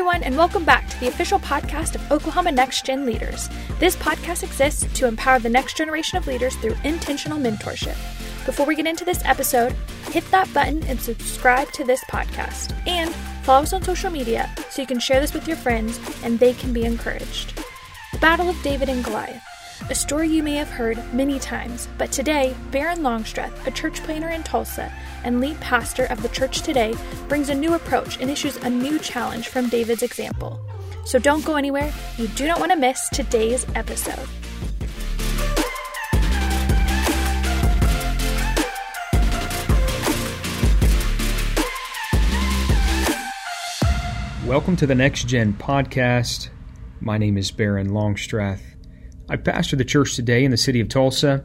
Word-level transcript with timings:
Everyone, 0.00 0.22
and 0.22 0.38
welcome 0.38 0.64
back 0.64 0.88
to 0.88 0.98
the 0.98 1.08
official 1.08 1.38
podcast 1.38 1.94
of 1.94 2.10
Oklahoma 2.10 2.52
Next 2.52 2.86
Gen 2.86 3.04
Leaders. 3.04 3.50
This 3.78 3.96
podcast 3.96 4.42
exists 4.42 4.90
to 4.94 5.06
empower 5.06 5.38
the 5.38 5.50
next 5.50 5.76
generation 5.76 6.16
of 6.16 6.26
leaders 6.26 6.56
through 6.56 6.74
intentional 6.84 7.38
mentorship. 7.38 7.98
Before 8.46 8.64
we 8.64 8.74
get 8.74 8.86
into 8.86 9.04
this 9.04 9.22
episode, 9.26 9.76
hit 10.10 10.24
that 10.30 10.52
button 10.54 10.82
and 10.84 10.98
subscribe 10.98 11.70
to 11.72 11.84
this 11.84 12.02
podcast. 12.04 12.74
And 12.86 13.14
follow 13.44 13.64
us 13.64 13.74
on 13.74 13.82
social 13.82 14.10
media 14.10 14.48
so 14.70 14.80
you 14.80 14.88
can 14.88 15.00
share 15.00 15.20
this 15.20 15.34
with 15.34 15.46
your 15.46 15.58
friends 15.58 16.00
and 16.24 16.38
they 16.38 16.54
can 16.54 16.72
be 16.72 16.86
encouraged. 16.86 17.62
The 18.12 18.18
Battle 18.20 18.48
of 18.48 18.62
David 18.62 18.88
and 18.88 19.04
Goliath 19.04 19.49
a 19.90 19.94
story 19.94 20.28
you 20.28 20.40
may 20.40 20.54
have 20.54 20.68
heard 20.68 21.02
many 21.12 21.36
times, 21.40 21.88
but 21.98 22.12
today, 22.12 22.54
Baron 22.70 23.02
Longstreth, 23.02 23.66
a 23.66 23.72
church 23.72 24.00
planner 24.04 24.28
in 24.28 24.44
Tulsa 24.44 24.92
and 25.24 25.40
lead 25.40 25.58
pastor 25.60 26.04
of 26.04 26.22
the 26.22 26.28
church 26.28 26.62
today, 26.62 26.94
brings 27.26 27.48
a 27.48 27.54
new 27.56 27.74
approach 27.74 28.20
and 28.20 28.30
issues 28.30 28.56
a 28.58 28.70
new 28.70 29.00
challenge 29.00 29.48
from 29.48 29.68
David's 29.68 30.04
example. 30.04 30.60
So 31.04 31.18
don't 31.18 31.44
go 31.44 31.56
anywhere, 31.56 31.92
you 32.18 32.28
do 32.28 32.46
not 32.46 32.60
want 32.60 32.70
to 32.70 32.78
miss 32.78 33.08
today's 33.08 33.66
episode. 33.74 34.28
Welcome 44.46 44.76
to 44.76 44.86
the 44.86 44.94
Next 44.94 45.26
Gen 45.26 45.52
podcast. 45.54 46.50
My 47.00 47.18
name 47.18 47.36
is 47.36 47.50
Baron 47.50 47.92
Longstreth. 47.92 48.69
I 49.30 49.36
pastor 49.36 49.76
the 49.76 49.84
church 49.84 50.16
today 50.16 50.44
in 50.44 50.50
the 50.50 50.56
city 50.56 50.80
of 50.80 50.88
Tulsa, 50.88 51.44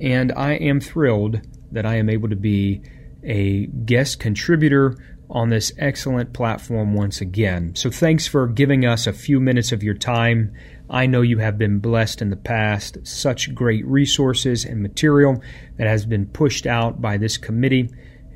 and 0.00 0.30
I 0.32 0.52
am 0.52 0.78
thrilled 0.78 1.40
that 1.72 1.84
I 1.84 1.96
am 1.96 2.08
able 2.08 2.28
to 2.28 2.36
be 2.36 2.80
a 3.24 3.66
guest 3.66 4.20
contributor 4.20 4.96
on 5.28 5.50
this 5.50 5.72
excellent 5.76 6.32
platform 6.32 6.94
once 6.94 7.20
again. 7.20 7.74
So 7.74 7.90
thanks 7.90 8.28
for 8.28 8.46
giving 8.46 8.86
us 8.86 9.08
a 9.08 9.12
few 9.12 9.40
minutes 9.40 9.72
of 9.72 9.82
your 9.82 9.94
time. 9.94 10.54
I 10.88 11.06
know 11.06 11.22
you 11.22 11.38
have 11.38 11.58
been 11.58 11.80
blessed 11.80 12.22
in 12.22 12.30
the 12.30 12.36
past. 12.36 12.98
Such 13.04 13.52
great 13.52 13.84
resources 13.84 14.64
and 14.64 14.80
material 14.80 15.42
that 15.76 15.88
has 15.88 16.06
been 16.06 16.26
pushed 16.26 16.66
out 16.66 17.00
by 17.00 17.16
this 17.16 17.36
committee, 17.36 17.90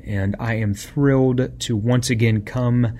and 0.05 0.35
I 0.41 0.55
am 0.55 0.73
thrilled 0.73 1.57
to 1.61 1.77
once 1.77 2.09
again 2.09 2.41
come 2.41 2.97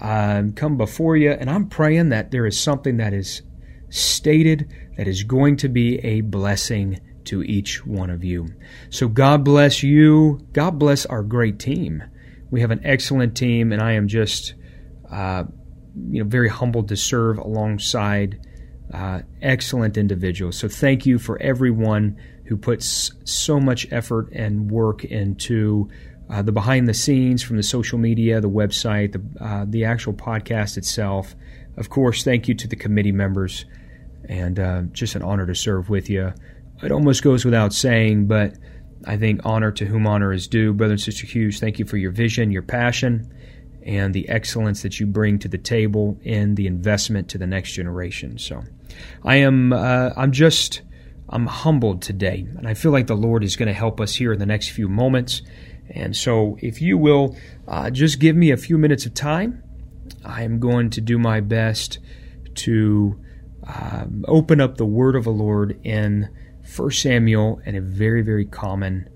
uh, 0.00 0.44
come 0.54 0.76
before 0.76 1.16
you. 1.16 1.32
And 1.32 1.50
I'm 1.50 1.68
praying 1.68 2.10
that 2.10 2.30
there 2.30 2.46
is 2.46 2.56
something 2.56 2.98
that 2.98 3.12
is 3.12 3.42
stated 3.90 4.72
that 4.96 5.06
is 5.06 5.22
going 5.22 5.56
to 5.58 5.68
be 5.68 5.98
a 5.98 6.22
blessing 6.22 7.00
to 7.24 7.42
each 7.42 7.84
one 7.86 8.10
of 8.10 8.24
you. 8.24 8.48
So 8.88 9.08
God 9.08 9.44
bless 9.44 9.82
you. 9.82 10.46
God 10.52 10.78
bless 10.78 11.06
our 11.06 11.22
great 11.22 11.58
team. 11.58 12.02
We 12.50 12.60
have 12.62 12.70
an 12.70 12.80
excellent 12.84 13.36
team, 13.36 13.72
and 13.72 13.80
I 13.80 13.92
am 13.92 14.08
just, 14.08 14.54
uh, 15.10 15.44
you 16.08 16.22
know, 16.22 16.28
very 16.28 16.48
humbled 16.48 16.88
to 16.88 16.96
serve 16.96 17.38
alongside 17.38 18.44
uh, 18.92 19.20
excellent 19.40 19.96
individuals. 19.96 20.56
So 20.56 20.68
thank 20.68 21.06
you 21.06 21.18
for 21.18 21.40
everyone 21.40 22.16
who 22.46 22.56
puts 22.56 23.12
so 23.24 23.60
much 23.60 23.86
effort 23.92 24.30
and 24.32 24.70
work 24.70 25.04
into 25.04 25.88
uh, 26.28 26.42
the 26.42 26.52
behind 26.52 26.88
the 26.88 26.94
scenes 26.94 27.42
from 27.42 27.56
the 27.56 27.62
social 27.62 27.98
media, 27.98 28.40
the 28.40 28.50
website, 28.50 29.12
the 29.12 29.44
uh, 29.44 29.64
the 29.68 29.84
actual 29.84 30.12
podcast 30.12 30.76
itself. 30.76 31.34
Of 31.76 31.90
course, 31.90 32.24
thank 32.24 32.48
you 32.48 32.54
to 32.54 32.68
the 32.68 32.76
committee 32.76 33.12
members 33.12 33.64
and 34.28 34.58
uh, 34.58 34.82
just 34.92 35.14
an 35.14 35.22
honor 35.22 35.46
to 35.46 35.54
serve 35.54 35.90
with 35.90 36.10
you. 36.10 36.32
It 36.82 36.92
almost 36.92 37.22
goes 37.22 37.44
without 37.44 37.72
saying, 37.72 38.26
but 38.26 38.54
I 39.06 39.16
think 39.16 39.40
honor 39.44 39.70
to 39.72 39.84
whom 39.84 40.06
honor 40.06 40.32
is 40.32 40.48
due. 40.48 40.72
Brother 40.72 40.92
and 40.92 41.00
Sister 41.00 41.26
Hughes, 41.26 41.60
thank 41.60 41.78
you 41.78 41.84
for 41.84 41.96
your 41.96 42.10
vision, 42.10 42.50
your 42.50 42.62
passion, 42.62 43.32
and 43.84 44.14
the 44.14 44.28
excellence 44.28 44.82
that 44.82 45.00
you 45.00 45.06
bring 45.06 45.38
to 45.40 45.48
the 45.48 45.58
table 45.58 46.18
in 46.22 46.54
the 46.54 46.66
investment 46.66 47.28
to 47.30 47.38
the 47.38 47.46
next 47.46 47.72
generation. 47.72 48.38
So 48.38 48.62
I 49.24 49.36
am, 49.36 49.72
uh, 49.72 50.10
I'm 50.16 50.32
just, 50.32 50.82
I'm 51.28 51.46
humbled 51.46 52.02
today, 52.02 52.46
and 52.56 52.66
I 52.66 52.74
feel 52.74 52.92
like 52.92 53.06
the 53.06 53.16
Lord 53.16 53.42
is 53.42 53.56
going 53.56 53.68
to 53.68 53.74
help 53.74 54.00
us 54.00 54.14
here 54.14 54.32
in 54.32 54.38
the 54.38 54.46
next 54.46 54.68
few 54.70 54.88
moments. 54.88 55.42
And 55.90 56.14
so 56.14 56.56
if 56.60 56.80
you 56.80 56.98
will 56.98 57.36
uh, 57.66 57.90
just 57.90 58.20
give 58.20 58.36
me 58.36 58.50
a 58.50 58.56
few 58.56 58.78
minutes 58.78 59.06
of 59.06 59.14
time, 59.14 59.62
I 60.24 60.42
am 60.42 60.60
going 60.60 60.90
to 60.90 61.00
do 61.00 61.18
my 61.18 61.40
best 61.40 61.98
to 62.56 63.18
um, 63.66 64.24
open 64.26 64.60
up 64.60 64.76
the 64.76 64.86
word 64.86 65.16
of 65.16 65.24
the 65.24 65.30
Lord 65.30 65.78
in 65.84 66.28
1 66.76 66.90
Samuel 66.92 67.60
and 67.64 67.76
a 67.76 67.80
very, 67.80 68.22
very 68.22 68.44
common 68.44 69.08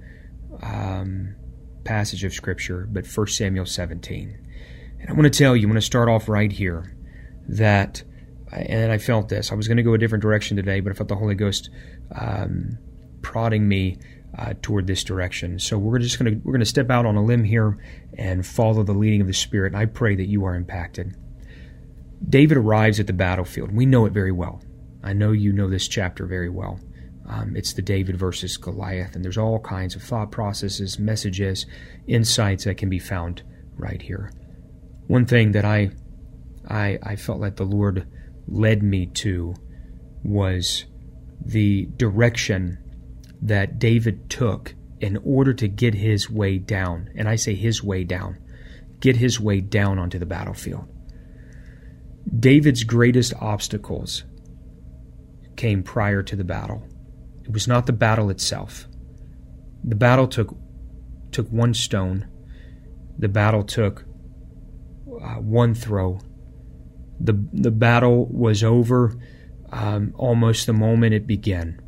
um, 0.62 1.34
passage 1.84 2.25
of 2.25 2.32
Scripture, 2.32 2.88
but 2.91 3.06
1 3.06 3.27
Samuel 3.28 3.66
17. 3.66 4.38
And 5.00 5.10
I 5.10 5.12
want 5.12 5.25
to 5.25 5.38
tell 5.38 5.56
you, 5.56 5.66
I 5.66 5.71
want 5.71 5.77
to 5.77 5.83
start 5.83 6.09
off 6.09 6.28
right 6.28 6.50
here 6.50 6.97
that, 7.49 8.03
and 8.53 8.91
I 8.91 8.99
felt 8.99 9.28
this. 9.28 9.53
I 9.53 9.54
was 9.54 9.69
going 9.69 9.77
to 9.77 9.83
go 9.83 9.94
a 9.94 9.99
different 9.99 10.22
direction 10.22 10.56
today, 10.56 10.81
but 10.81 10.93
I 10.93 10.94
felt 10.94 11.09
the 11.09 11.16
Holy 11.16 11.34
Ghost 11.34 11.71
um, 12.15 12.78
prodding 13.22 13.69
me 13.69 13.99
uh, 14.38 14.54
toward 14.62 14.87
this 14.87 15.04
direction. 15.04 15.59
So 15.59 15.78
we're 15.78 15.99
just 15.99 16.19
going 16.19 16.33
to 16.33 16.41
we're 16.44 16.53
going 16.53 16.60
to 16.60 16.66
step 16.66 16.91
out 16.91 17.06
on 17.06 17.16
a 17.16 17.22
limb 17.22 17.44
here 17.44 17.78
and 18.16 18.44
follow 18.44 18.83
the 18.83 18.93
leading 18.93 19.21
of 19.21 19.27
the 19.27 19.34
Spirit. 19.34 19.72
And 19.72 19.77
I 19.77 19.87
pray 19.87 20.16
that 20.16 20.27
you 20.27 20.44
are 20.44 20.54
impacted. 20.54 21.16
David 22.28 22.56
arrives 22.56 23.00
at 23.00 23.06
the 23.06 23.12
battlefield. 23.12 23.72
We 23.72 23.86
know 23.86 24.06
it 24.06 24.12
very 24.12 24.32
well. 24.32 24.62
I 25.02 25.12
know 25.12 25.32
you 25.32 25.52
know 25.52 25.69
this 25.69 25.88
chapter 25.88 26.26
very 26.26 26.48
well. 26.48 26.80
Um, 27.26 27.56
it's 27.56 27.72
the 27.72 27.82
David 27.82 28.16
versus 28.16 28.56
Goliath, 28.56 29.14
and 29.14 29.25
there's 29.25 29.38
all 29.38 29.58
kinds 29.60 29.94
of 29.94 30.02
thought 30.02 30.30
processes, 30.30 30.98
messages, 30.98 31.66
insights 32.06 32.64
that 32.64 32.76
can 32.76 32.88
be 32.88 32.98
found 32.98 33.42
right 33.76 34.00
here. 34.00 34.30
One 35.06 35.26
thing 35.26 35.53
that 35.53 35.64
I, 35.64 35.91
I, 36.69 36.98
I 37.03 37.16
felt 37.16 37.41
like 37.41 37.56
the 37.56 37.64
Lord 37.64 38.06
led 38.47 38.82
me 38.82 39.06
to 39.06 39.54
was 40.22 40.84
the 41.44 41.86
direction 41.97 42.78
that 43.42 43.78
David 43.78 44.30
took 44.30 44.74
in 45.00 45.19
order 45.19 45.53
to 45.53 45.69
get 45.69 45.94
his 45.94 46.30
way 46.30 46.58
down. 46.58 47.10
And 47.14 47.28
I 47.28 47.36
say 47.36 47.54
his 47.54 47.82
way 47.82 48.04
down, 48.04 48.38
get 49.00 49.16
his 49.16 49.38
way 49.38 49.60
down 49.60 49.98
onto 49.98 50.19
the 50.19 50.26
battlefield. 50.26 50.88
David's 52.38 52.84
greatest 52.84 53.34
obstacles 53.40 54.24
came 55.56 55.82
prior 55.82 56.22
to 56.22 56.36
the 56.36 56.44
battle. 56.44 56.82
It 57.44 57.52
was 57.52 57.68
not 57.68 57.86
the 57.86 57.92
battle 57.92 58.30
itself. 58.30 58.86
The 59.84 59.94
battle 59.94 60.26
took 60.26 60.56
took 61.30 61.48
one 61.48 61.74
stone. 61.74 62.28
The 63.18 63.28
battle 63.28 63.64
took 63.64 64.04
uh, 65.22 65.40
one 65.40 65.74
throw. 65.74 66.20
the 67.20 67.32
The 67.52 67.70
battle 67.70 68.26
was 68.26 68.64
over 68.64 69.14
um, 69.70 70.14
almost 70.16 70.66
the 70.66 70.72
moment 70.72 71.14
it 71.14 71.26
began. 71.26 71.80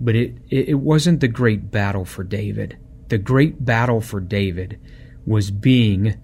But 0.00 0.14
it, 0.14 0.36
it, 0.50 0.68
it 0.70 0.74
wasn't 0.74 1.20
the 1.20 1.28
great 1.28 1.70
battle 1.70 2.04
for 2.04 2.22
David. 2.22 2.78
The 3.08 3.18
great 3.18 3.64
battle 3.64 4.00
for 4.00 4.20
David 4.20 4.80
was 5.26 5.50
being 5.50 6.20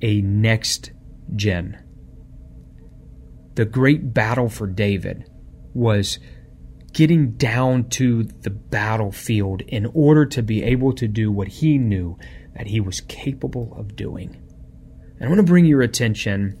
a 0.00 0.20
next 0.20 0.92
gen 1.34 1.78
the 3.54 3.64
great 3.64 4.14
battle 4.14 4.48
for 4.48 4.66
David 4.66 5.28
was 5.74 6.18
getting 6.92 7.32
down 7.32 7.88
to 7.88 8.24
the 8.24 8.50
battlefield 8.50 9.62
in 9.62 9.86
order 9.94 10.26
to 10.26 10.42
be 10.42 10.62
able 10.62 10.92
to 10.92 11.08
do 11.08 11.30
what 11.32 11.48
he 11.48 11.78
knew 11.78 12.18
that 12.54 12.66
he 12.66 12.80
was 12.80 13.00
capable 13.00 13.74
of 13.78 13.96
doing. 13.96 14.36
And 15.16 15.24
I 15.24 15.28
want 15.28 15.38
to 15.38 15.50
bring 15.50 15.64
your 15.64 15.82
attention 15.82 16.58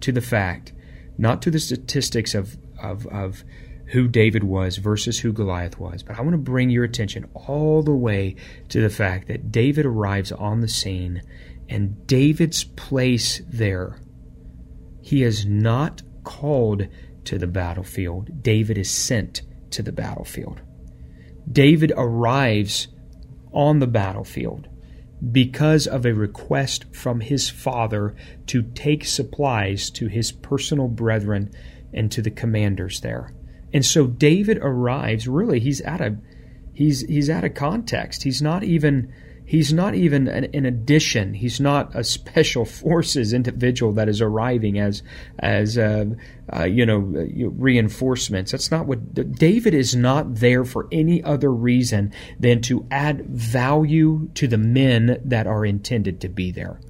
to 0.00 0.12
the 0.12 0.20
fact, 0.20 0.72
not 1.18 1.42
to 1.42 1.50
the 1.50 1.58
statistics 1.58 2.34
of, 2.34 2.56
of, 2.80 3.06
of 3.08 3.42
who 3.86 4.06
David 4.06 4.44
was 4.44 4.76
versus 4.76 5.18
who 5.18 5.32
Goliath 5.32 5.78
was, 5.78 6.02
but 6.02 6.16
I 6.16 6.22
want 6.22 6.32
to 6.32 6.38
bring 6.38 6.70
your 6.70 6.84
attention 6.84 7.28
all 7.34 7.82
the 7.82 7.94
way 7.94 8.36
to 8.68 8.80
the 8.80 8.90
fact 8.90 9.28
that 9.28 9.50
David 9.50 9.84
arrives 9.84 10.30
on 10.30 10.60
the 10.60 10.68
scene 10.68 11.22
and 11.68 12.06
David's 12.06 12.64
place 12.64 13.42
there. 13.48 14.00
He 15.02 15.22
is 15.22 15.44
not 15.44 16.02
called 16.24 16.88
to 17.24 17.38
the 17.38 17.46
battlefield, 17.46 18.42
David 18.42 18.78
is 18.78 18.90
sent 18.90 19.42
to 19.70 19.82
the 19.82 19.92
battlefield. 19.92 20.60
David 21.50 21.92
arrives 21.96 22.88
on 23.52 23.78
the 23.78 23.86
battlefield 23.86 24.68
because 25.30 25.86
of 25.86 26.04
a 26.04 26.14
request 26.14 26.84
from 26.92 27.20
his 27.20 27.48
father 27.48 28.14
to 28.46 28.62
take 28.62 29.04
supplies 29.04 29.90
to 29.90 30.08
his 30.08 30.32
personal 30.32 30.88
brethren 30.88 31.50
and 31.92 32.10
to 32.10 32.22
the 32.22 32.30
commanders 32.30 33.00
there. 33.00 33.32
And 33.72 33.84
so 33.84 34.06
David 34.06 34.58
arrives 34.58 35.28
really 35.28 35.60
he's 35.60 35.82
out 35.82 36.00
of 36.00 36.18
he's 36.74 37.02
he's 37.02 37.30
out 37.30 37.44
of 37.44 37.54
context. 37.54 38.22
He's 38.22 38.42
not 38.42 38.64
even 38.64 39.12
He's 39.44 39.72
not 39.72 39.94
even 39.94 40.28
an, 40.28 40.44
an, 40.54 40.64
addition. 40.64 41.34
He's 41.34 41.60
not 41.60 41.94
a 41.94 42.04
special 42.04 42.64
forces 42.82 43.32
individual 43.32 43.92
that 43.94 44.08
is 44.08 44.20
arriving 44.20 44.78
as 44.78 45.02
as 45.38 45.76
uh, 45.76 46.06
uh, 46.52 46.64
you 46.64 46.86
know 46.86 46.98
reinforcements. 46.98 48.52
That's 48.52 48.70
not 48.70 48.86
what 48.86 49.14
David 49.36 49.74
is 49.74 49.94
not 49.94 50.36
there 50.36 50.64
for 50.64 50.88
any 50.92 51.22
other 51.22 51.52
reason 51.52 52.12
than 52.38 52.62
to 52.62 52.86
add 52.90 53.26
value 53.26 54.30
to 54.34 54.46
the 54.46 54.58
men 54.58 55.20
that 55.24 55.46
are 55.46 55.66
intended 55.66 56.20
to 56.22 56.28
be 56.28 56.52
there. 56.52 56.80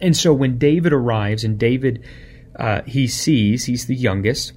And 0.00 0.16
so 0.16 0.32
when 0.32 0.58
David 0.58 0.92
arrives, 0.92 1.44
and 1.44 1.58
David 1.58 2.04
uh, 2.56 2.82
he 2.86 3.06
sees, 3.06 3.64
he's 3.64 3.86
the 3.86 3.96
youngest, 3.96 4.52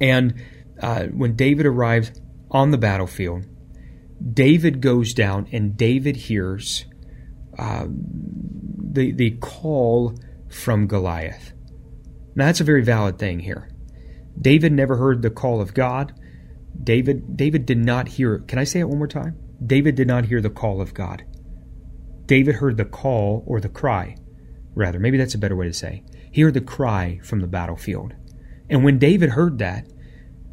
and 0.00 0.34
uh, 0.80 1.04
when 1.06 1.36
David 1.36 1.66
arrives 1.66 2.12
on 2.50 2.70
the 2.70 2.78
battlefield, 2.78 3.44
David 4.32 4.80
goes 4.80 5.14
down 5.14 5.48
and 5.52 5.76
David 5.76 6.16
hears 6.16 6.84
uh, 7.58 7.86
the, 7.88 9.12
the 9.12 9.32
call 9.32 10.14
from 10.48 10.86
Goliath. 10.86 11.52
Now, 12.34 12.46
that's 12.46 12.60
a 12.60 12.64
very 12.64 12.82
valid 12.82 13.18
thing 13.18 13.40
here. 13.40 13.70
David 14.40 14.72
never 14.72 14.96
heard 14.96 15.22
the 15.22 15.30
call 15.30 15.60
of 15.60 15.74
God. 15.74 16.12
David, 16.82 17.36
David 17.36 17.64
did 17.64 17.78
not 17.78 18.08
hear, 18.08 18.40
can 18.40 18.58
I 18.58 18.64
say 18.64 18.80
it 18.80 18.88
one 18.88 18.98
more 18.98 19.08
time? 19.08 19.38
David 19.64 19.94
did 19.94 20.06
not 20.06 20.26
hear 20.26 20.42
the 20.42 20.50
call 20.50 20.80
of 20.80 20.92
God. 20.92 21.24
David 22.26 22.56
heard 22.56 22.76
the 22.76 22.84
call 22.84 23.42
or 23.46 23.60
the 23.60 23.68
cry, 23.68 24.16
rather. 24.74 24.98
Maybe 24.98 25.16
that's 25.16 25.34
a 25.34 25.38
better 25.38 25.56
way 25.56 25.66
to 25.66 25.72
say. 25.72 26.02
He 26.30 26.42
heard 26.42 26.54
the 26.54 26.60
cry 26.60 27.20
from 27.22 27.40
the 27.40 27.46
battlefield. 27.46 28.14
And 28.68 28.84
when 28.84 28.98
David 28.98 29.30
heard 29.30 29.58
that, 29.58 29.86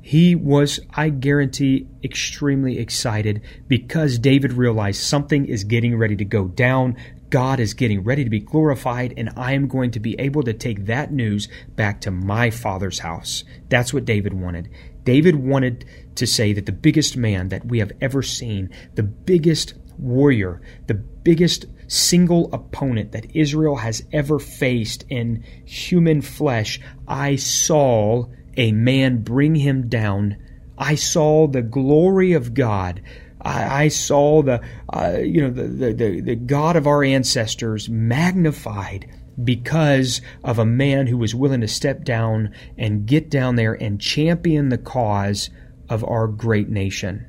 he 0.06 0.36
was, 0.36 0.82
I 0.94 1.08
guarantee, 1.08 1.88
extremely 2.04 2.78
excited 2.78 3.42
because 3.70 4.20
David 4.20 4.52
realized 4.52 5.02
something 5.02 5.46
is 5.46 5.64
getting 5.64 5.98
ready 5.98 6.18
to 6.18 6.26
go 6.26 6.50
down. 6.50 6.98
God 7.30 7.62
is 7.62 7.74
getting 7.74 8.04
ready 8.04 8.26
to 8.26 8.30
be 8.30 8.42
glorified, 8.42 9.14
and 9.16 9.30
I 9.38 9.54
am 9.54 9.70
going 9.70 9.92
to 9.92 10.02
be 10.02 10.20
able 10.20 10.44
to 10.44 10.52
take 10.52 10.88
that 10.88 11.14
news 11.14 11.48
back 11.78 12.02
to 12.02 12.12
my 12.12 12.50
father's 12.50 13.00
house. 13.00 13.46
That's 13.70 13.94
what 13.94 14.04
David 14.04 14.34
wanted. 14.34 14.70
David 15.06 15.38
wanted 15.38 15.86
to 16.16 16.28
say 16.28 16.52
that 16.52 16.66
the 16.66 16.74
biggest 16.74 17.16
man 17.16 17.48
that 17.48 17.66
we 17.66 17.80
have 17.80 17.94
ever 18.02 18.22
seen, 18.22 18.72
the 18.96 19.04
biggest 19.04 19.74
warrior, 19.98 20.62
the 20.88 20.96
biggest 20.96 21.66
single 21.88 22.54
opponent 22.54 23.14
that 23.14 23.34
Israel 23.34 23.78
has 23.78 24.04
ever 24.12 24.38
faced 24.38 25.06
in 25.08 25.46
human 25.64 26.22
flesh, 26.22 26.82
I, 27.08 27.38
Saul, 27.38 28.34
a 28.58 28.72
man 28.72 29.24
bring 29.24 29.56
him 29.56 29.88
down. 29.88 30.38
I 30.78 30.96
saw 30.96 31.48
the 31.48 31.62
glory 31.62 32.34
of 32.34 32.54
God. 32.54 33.02
I, 33.42 33.84
I 33.84 33.88
saw 33.90 34.42
the, 34.42 34.62
uh, 34.92 35.18
you 35.20 35.42
know, 35.42 35.50
the, 35.50 35.94
the, 35.94 36.22
the 36.22 36.36
God 36.36 36.76
of 36.76 36.88
our 36.88 37.04
ancestors 37.04 37.90
magnified 37.90 39.10
because 39.44 40.22
of 40.44 40.60
a 40.60 40.66
man 40.66 41.08
who 41.08 41.18
was 41.18 41.34
willing 41.36 41.62
to 41.62 41.68
step 41.68 42.04
down 42.04 42.54
and 42.78 43.06
get 43.06 43.30
down 43.30 43.56
there 43.56 43.74
and 43.74 44.00
champion 44.00 44.70
the 44.70 44.78
cause 44.78 45.50
of 45.90 46.04
our 46.04 46.28
great 46.28 46.70
nation. 46.70 47.28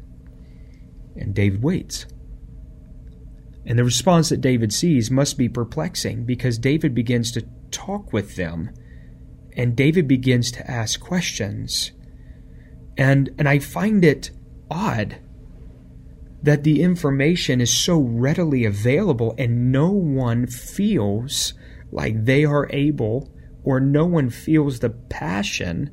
And 1.17 1.35
David 1.35 1.62
waits. 1.62 2.06
And 3.67 3.79
the 3.79 3.85
response 3.85 4.29
that 4.29 4.41
David 4.41 4.73
sees 4.73 5.11
must 5.11 5.38
be 5.38 5.49
perplexing 5.49 6.25
because 6.25 6.59
David 6.59 6.94
begins 6.94 7.32
to 7.32 7.47
talk 7.70 8.12
with 8.12 8.37
them 8.37 8.70
and 9.56 9.77
David 9.77 10.09
begins 10.09 10.51
to 10.53 10.71
ask 10.71 11.01
questions. 11.01 11.93
And 12.97 13.31
and 13.39 13.49
I 13.49 13.59
find 13.59 14.05
it 14.05 14.31
odd 14.71 15.19
that 16.43 16.62
the 16.62 16.83
information 16.83 17.61
is 17.61 17.73
so 17.73 17.99
readily 17.99 18.65
available 18.65 19.35
and 19.39 19.73
no 19.73 19.91
one 19.91 20.47
feels 20.47 21.55
like 21.91 22.25
they 22.25 22.45
are 22.45 22.69
able 22.71 23.33
or 23.62 23.81
no 23.81 24.05
one 24.05 24.29
feels 24.29 24.81
the 24.81 24.91
passion 24.91 25.91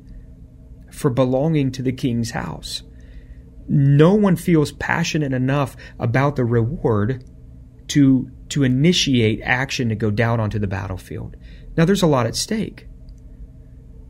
for 0.90 1.08
belonging 1.08 1.72
to 1.72 1.82
the 1.82 1.92
king's 1.92 2.32
house. 2.32 2.82
No 3.66 4.14
one 4.14 4.36
feels 4.36 4.72
passionate 4.72 5.32
enough 5.32 5.74
about 5.98 6.36
the 6.36 6.44
reward 6.44 7.24
to 7.88 8.30
to 8.50 8.64
initiate 8.64 9.40
action 9.42 9.88
to 9.88 9.94
go 9.94 10.10
down 10.10 10.38
onto 10.38 10.58
the 10.58 10.66
battlefield. 10.66 11.36
Now 11.76 11.86
there's 11.86 12.02
a 12.02 12.06
lot 12.06 12.26
at 12.26 12.36
stake. 12.36 12.86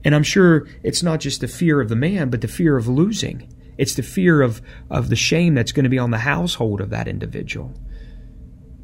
And 0.04 0.14
I'm 0.14 0.22
sure 0.22 0.66
it's 0.82 1.02
not 1.02 1.20
just 1.20 1.40
the 1.40 1.48
fear 1.48 1.80
of 1.80 1.88
the 1.88 1.96
man, 1.96 2.30
but 2.30 2.40
the 2.40 2.48
fear 2.48 2.76
of 2.76 2.88
losing. 2.88 3.52
It's 3.78 3.94
the 3.94 4.02
fear 4.02 4.42
of, 4.42 4.60
of 4.90 5.08
the 5.08 5.16
shame 5.16 5.54
that's 5.54 5.72
going 5.72 5.84
to 5.84 5.90
be 5.90 5.98
on 5.98 6.10
the 6.10 6.18
household 6.18 6.80
of 6.80 6.90
that 6.90 7.08
individual. 7.08 7.74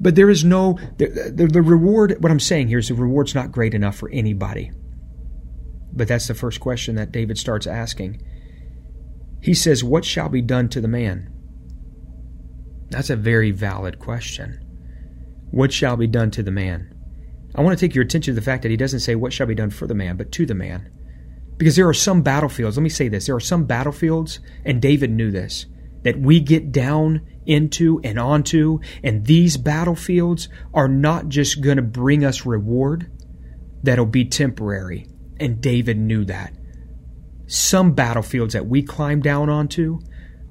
But 0.01 0.15
there 0.15 0.31
is 0.31 0.45
no, 0.45 0.79
the, 0.97 1.33
the, 1.35 1.47
the 1.49 1.63
reward, 1.63 2.17
what 2.21 2.31
I'm 2.31 2.41
saying 2.41 2.69
here 2.69 2.79
is 2.79 2.89
the 2.89 2.95
reward's 2.95 3.35
not 3.35 3.53
great 3.53 3.75
enough 3.75 3.97
for 3.97 4.09
anybody. 4.11 4.71
But 5.93 6.07
that's 6.07 6.29
the 6.29 6.35
first 6.35 6.61
question 6.61 6.95
that 6.95 7.13
David 7.13 7.39
starts 7.39 7.67
asking. 7.67 8.23
He 9.43 9.55
says, 9.55 9.83
What 9.83 10.05
shall 10.05 10.29
be 10.29 10.43
done 10.43 10.69
to 10.71 10.81
the 10.81 10.89
man? 10.89 11.33
That's 12.91 13.11
a 13.11 13.17
very 13.17 13.51
valid 13.51 13.99
question. 13.99 14.65
What 15.51 15.73
shall 15.73 15.97
be 15.97 16.07
done 16.07 16.31
to 16.33 16.43
the 16.43 16.51
man? 16.51 16.95
I 17.55 17.63
want 17.63 17.77
to 17.77 17.85
take 17.85 17.95
your 17.95 18.05
attention 18.05 18.35
to 18.35 18.41
the 18.41 18.45
fact 18.45 18.63
that 18.63 18.71
he 18.71 18.77
doesn't 18.77 19.01
say, 19.01 19.15
What 19.15 19.33
shall 19.33 19.47
be 19.47 19.55
done 19.55 19.71
for 19.71 19.87
the 19.87 19.95
man, 19.95 20.17
but 20.17 20.31
to 20.33 20.47
the 20.47 20.55
man. 20.55 20.91
Because 21.59 21.77
there 21.77 21.89
are 21.89 21.95
some 21.95 22.23
battlefields, 22.23 22.77
let 22.77 22.83
me 22.83 22.89
say 22.89 23.09
this 23.09 23.27
there 23.27 23.35
are 23.35 23.41
some 23.41 23.67
battlefields, 23.67 24.41
and 24.65 24.81
David 24.81 25.11
knew 25.11 25.31
this, 25.31 25.67
that 26.05 26.19
we 26.19 26.41
get 26.41 26.73
down 26.73 27.27
into 27.47 28.01
and 28.05 28.19
onto, 28.19 28.79
and 29.03 29.27
these 29.27 29.57
battlefields 29.57 30.49
are 30.73 30.89
not 30.89 31.29
just 31.29 31.61
going 31.61 31.77
to 31.77 31.83
bring 31.83 32.25
us 32.25 32.47
reward, 32.47 33.11
that'll 33.83 34.07
be 34.07 34.25
temporary. 34.25 35.07
And 35.41 35.61
David 35.61 35.99
knew 35.99 36.25
that. 36.27 36.53
Some 37.47 37.93
battlefields 37.93 38.53
that 38.55 38.67
we 38.67 38.83
climb 38.83 39.21
down 39.21 39.49
onto 39.49 40.01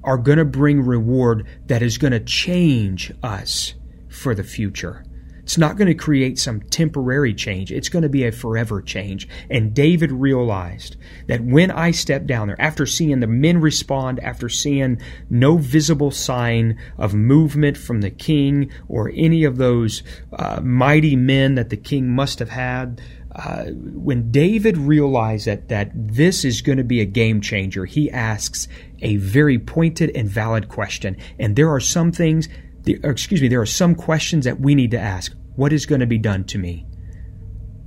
are 0.02 0.18
going 0.18 0.38
to 0.38 0.44
bring 0.44 0.80
reward 0.80 1.46
that 1.66 1.82
is 1.82 1.98
going 1.98 2.12
to 2.12 2.20
change 2.20 3.12
us 3.22 3.74
for 4.08 4.34
the 4.34 4.44
future. 4.44 5.04
It's 5.48 5.56
not 5.56 5.78
going 5.78 5.88
to 5.88 5.94
create 5.94 6.38
some 6.38 6.60
temporary 6.60 7.32
change. 7.32 7.72
It's 7.72 7.88
going 7.88 8.02
to 8.02 8.10
be 8.10 8.26
a 8.26 8.32
forever 8.32 8.82
change. 8.82 9.26
And 9.48 9.72
David 9.72 10.12
realized 10.12 10.96
that 11.26 11.40
when 11.40 11.70
I 11.70 11.90
stepped 11.90 12.26
down 12.26 12.48
there, 12.48 12.60
after 12.60 12.84
seeing 12.84 13.20
the 13.20 13.26
men 13.26 13.58
respond, 13.58 14.20
after 14.20 14.50
seeing 14.50 15.00
no 15.30 15.56
visible 15.56 16.10
sign 16.10 16.78
of 16.98 17.14
movement 17.14 17.78
from 17.78 18.02
the 18.02 18.10
king 18.10 18.70
or 18.88 19.10
any 19.14 19.44
of 19.44 19.56
those 19.56 20.02
uh, 20.34 20.60
mighty 20.60 21.16
men 21.16 21.54
that 21.54 21.70
the 21.70 21.78
king 21.78 22.10
must 22.10 22.40
have 22.40 22.50
had, 22.50 23.00
uh, 23.34 23.64
when 23.70 24.30
David 24.30 24.76
realized 24.76 25.46
that, 25.46 25.68
that 25.70 25.92
this 25.94 26.44
is 26.44 26.60
going 26.60 26.76
to 26.76 26.84
be 26.84 27.00
a 27.00 27.06
game 27.06 27.40
changer, 27.40 27.86
he 27.86 28.10
asks 28.10 28.68
a 29.00 29.16
very 29.16 29.58
pointed 29.58 30.10
and 30.14 30.28
valid 30.28 30.68
question. 30.68 31.16
And 31.38 31.56
there 31.56 31.70
are 31.70 31.80
some 31.80 32.12
things 32.12 32.50
excuse 32.94 33.42
me, 33.42 33.48
there 33.48 33.60
are 33.60 33.66
some 33.66 33.94
questions 33.94 34.44
that 34.44 34.60
we 34.60 34.74
need 34.74 34.90
to 34.92 34.98
ask. 34.98 35.34
What 35.56 35.72
is 35.72 35.86
going 35.86 36.00
to 36.00 36.06
be 36.06 36.18
done 36.18 36.44
to 36.44 36.58
me 36.58 36.86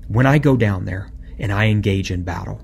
when 0.07 0.25
I 0.25 0.37
go 0.37 0.57
down 0.57 0.85
there 0.85 1.11
and 1.39 1.51
I 1.51 1.67
engage 1.67 2.11
in 2.11 2.23
battle? 2.23 2.61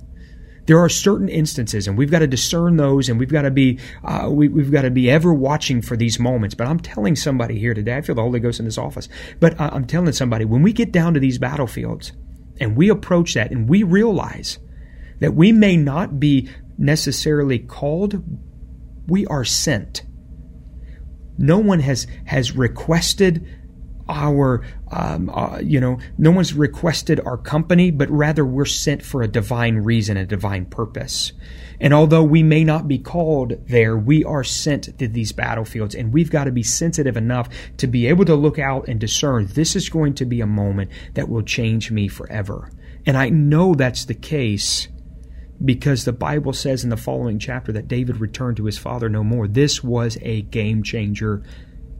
There 0.65 0.79
are 0.79 0.89
certain 0.89 1.29
instances, 1.29 1.87
and 1.87 1.97
we've 1.97 2.11
got 2.11 2.19
to 2.19 2.27
discern 2.27 2.75
those, 2.75 3.07
and 3.07 3.17
we've 3.17 3.31
got 3.31 3.43
to 3.43 3.51
be 3.51 3.79
uh, 4.03 4.27
we, 4.29 4.47
have 4.61 4.71
got 4.71 4.81
to 4.81 4.91
be 4.91 5.09
ever 5.09 5.33
watching 5.33 5.81
for 5.81 5.95
these 5.95 6.19
moments. 6.19 6.55
But 6.55 6.67
I'm 6.67 6.79
telling 6.79 7.15
somebody 7.15 7.57
here 7.57 7.73
today, 7.73 7.95
I 7.95 8.01
feel 8.01 8.15
the 8.15 8.21
Holy 8.21 8.41
Ghost 8.41 8.59
in 8.59 8.65
this 8.65 8.77
office. 8.77 9.07
But 9.39 9.59
uh, 9.61 9.69
I'm 9.71 9.87
telling 9.87 10.11
somebody 10.11 10.43
when 10.43 10.61
we 10.61 10.73
get 10.73 10.91
down 10.91 11.13
to 11.13 11.21
these 11.21 11.37
battlefields 11.37 12.11
and 12.59 12.75
we 12.75 12.89
approach 12.89 13.33
that, 13.35 13.51
and 13.51 13.69
we 13.69 13.83
realize 13.83 14.59
that 15.19 15.33
we 15.33 15.53
may 15.53 15.77
not 15.77 16.19
be 16.19 16.49
necessarily 16.77 17.59
called, 17.59 18.21
we 19.07 19.25
are 19.27 19.45
sent. 19.45 20.03
No 21.37 21.59
one 21.59 21.79
has 21.79 22.07
has 22.25 22.55
requested 22.55 23.45
our, 24.09 24.63
um, 24.91 25.29
uh, 25.29 25.59
you 25.59 25.79
know, 25.79 25.99
no 26.17 26.31
one's 26.31 26.53
requested 26.53 27.19
our 27.25 27.37
company, 27.37 27.91
but 27.91 28.09
rather 28.09 28.45
we're 28.45 28.65
sent 28.65 29.03
for 29.03 29.21
a 29.21 29.27
divine 29.27 29.77
reason, 29.77 30.17
a 30.17 30.25
divine 30.25 30.65
purpose. 30.65 31.33
And 31.79 31.93
although 31.93 32.23
we 32.23 32.41
may 32.41 32.63
not 32.63 32.87
be 32.87 32.97
called 32.97 33.53
there, 33.67 33.97
we 33.97 34.23
are 34.23 34.43
sent 34.43 34.97
to 34.97 35.07
these 35.07 35.31
battlefields, 35.31 35.93
and 35.93 36.13
we've 36.13 36.31
got 36.31 36.45
to 36.45 36.51
be 36.51 36.63
sensitive 36.63 37.17
enough 37.17 37.49
to 37.77 37.87
be 37.87 38.07
able 38.07 38.25
to 38.25 38.35
look 38.35 38.57
out 38.57 38.87
and 38.87 38.99
discern 38.99 39.47
this 39.47 39.75
is 39.75 39.89
going 39.89 40.15
to 40.15 40.25
be 40.25 40.41
a 40.41 40.47
moment 40.47 40.89
that 41.13 41.29
will 41.29 41.43
change 41.43 41.91
me 41.91 42.07
forever. 42.07 42.71
And 43.05 43.15
I 43.17 43.29
know 43.29 43.75
that's 43.75 44.05
the 44.05 44.15
case 44.15 44.87
because 45.63 46.05
the 46.05 46.13
Bible 46.13 46.53
says 46.53 46.83
in 46.83 46.89
the 46.89 46.97
following 46.97 47.39
chapter 47.39 47.71
that 47.71 47.87
David 47.87 48.17
returned 48.17 48.57
to 48.57 48.65
his 48.65 48.77
father 48.77 49.09
no 49.09 49.23
more. 49.23 49.47
This 49.47 49.83
was 49.83 50.17
a 50.21 50.43
game 50.43 50.83
changer 50.83 51.43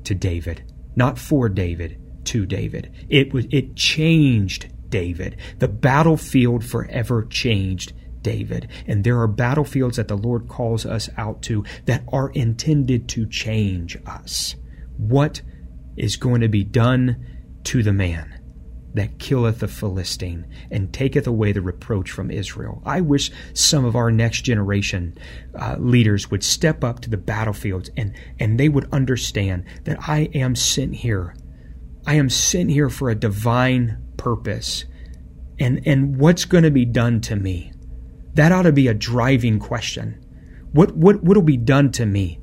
to 0.03 0.15
David, 0.15 0.63
not 0.95 1.17
for 1.17 1.49
David, 1.49 1.99
to 2.25 2.45
David. 2.45 2.91
It 3.09 3.33
was 3.33 3.45
it 3.51 3.75
changed 3.75 4.67
David. 4.89 5.37
The 5.59 5.67
battlefield 5.67 6.63
forever 6.63 7.25
changed 7.25 7.93
David. 8.21 8.69
And 8.85 9.03
there 9.03 9.19
are 9.19 9.27
battlefields 9.27 9.97
that 9.97 10.07
the 10.07 10.17
Lord 10.17 10.47
calls 10.47 10.85
us 10.85 11.09
out 11.17 11.41
to 11.43 11.63
that 11.85 12.03
are 12.11 12.29
intended 12.31 13.07
to 13.09 13.25
change 13.25 13.97
us. 14.05 14.55
What 14.97 15.41
is 15.95 16.15
going 16.15 16.41
to 16.41 16.49
be 16.49 16.63
done 16.63 17.25
to 17.65 17.83
the 17.83 17.93
man? 17.93 18.36
That 18.99 19.19
killeth 19.19 19.59
the 19.59 19.67
Philistine 19.67 20.45
and 20.71 20.93
taketh 20.93 21.27
away 21.27 21.51
the 21.51 21.61
reproach 21.61 22.11
from 22.11 22.31
Israel. 22.31 22.81
I 22.85 23.01
wish 23.01 23.31
some 23.53 23.85
of 23.85 23.95
our 23.95 24.11
next 24.11 24.41
generation 24.41 25.17
uh, 25.55 25.75
leaders 25.79 26.31
would 26.31 26.43
step 26.43 26.83
up 26.83 26.99
to 27.01 27.09
the 27.09 27.17
battlefields 27.17 27.89
and, 27.97 28.13
and 28.39 28.59
they 28.59 28.69
would 28.69 28.91
understand 28.93 29.65
that 29.85 29.97
I 30.07 30.29
am 30.33 30.55
sent 30.55 30.95
here. 30.95 31.35
I 32.05 32.15
am 32.15 32.29
sent 32.29 32.69
here 32.69 32.89
for 32.89 33.09
a 33.09 33.15
divine 33.15 34.03
purpose. 34.17 34.85
and, 35.59 35.81
and 35.85 36.17
what's 36.17 36.45
going 36.45 36.63
to 36.63 36.71
be 36.71 36.85
done 36.85 37.21
to 37.21 37.35
me? 37.35 37.71
That 38.33 38.51
ought 38.51 38.63
to 38.63 38.71
be 38.71 38.87
a 38.87 38.93
driving 38.93 39.59
question. 39.59 40.23
What, 40.71 40.95
what, 40.95 41.23
what'll 41.23 41.43
be 41.43 41.57
done 41.57 41.91
to 41.93 42.05
me? 42.05 42.39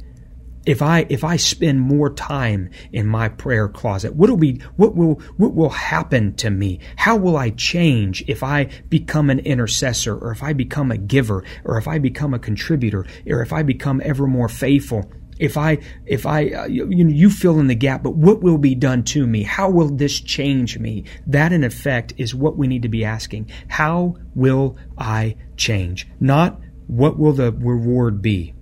If 0.67 0.81
I 0.81 1.07
if 1.09 1.25
I 1.25 1.37
spend 1.37 1.81
more 1.81 2.11
time 2.11 2.71
in 2.93 3.07
my 3.07 3.29
prayer 3.29 3.69
closet, 3.69 4.15
what 4.15 4.31
will 4.31 4.37
be 4.37 4.61
what 4.77 4.95
will 4.95 5.15
what 5.37 5.55
will 5.55 5.71
happen 5.71 6.35
to 6.37 6.51
me? 6.51 6.81
How 6.97 7.17
will 7.17 7.37
I 7.37 7.51
change 7.51 8.25
if 8.27 8.43
I 8.43 8.65
become 8.89 9.31
an 9.31 9.41
intercessor 9.41 10.17
or 10.17 10.33
if 10.33 10.43
I 10.43 10.53
become 10.53 10.91
a 10.91 10.97
giver 10.97 11.45
or 11.65 11.79
if 11.79 11.87
I 11.87 11.99
become 11.99 12.35
a 12.35 12.39
contributor 12.39 13.07
or 13.27 13.43
if 13.43 13.53
I 13.53 13.63
become 13.63 14.01
ever 14.05 14.27
more 14.27 14.49
faithful? 14.49 15.11
If 15.39 15.57
I 15.57 15.79
if 16.07 16.27
I 16.27 16.49
uh, 16.51 16.65
you, 16.67 16.87
you 16.91 17.29
fill 17.29 17.59
in 17.59 17.67
the 17.67 17.75
gap, 17.75 18.03
but 18.03 18.15
what 18.15 18.41
will 18.41 18.59
be 18.59 18.75
done 18.75 19.03
to 19.05 19.27
me? 19.27 19.43
How 19.43 19.69
will 19.69 19.89
this 19.89 20.21
change 20.21 20.79
me? 20.79 21.05
That 21.27 21.53
in 21.53 21.65
effect 21.65 22.15
is 22.17 22.35
what 22.35 22.57
we 22.57 22.69
need 22.69 22.83
to 22.83 22.89
be 22.89 23.05
asking. 23.05 23.51
How 23.69 24.17
will 24.35 24.79
I 24.97 25.37
change? 25.57 26.09
Not 26.21 26.61
what 26.87 27.19
will 27.19 27.33
the 27.33 27.53
reward 27.53 28.23
be? 28.23 28.55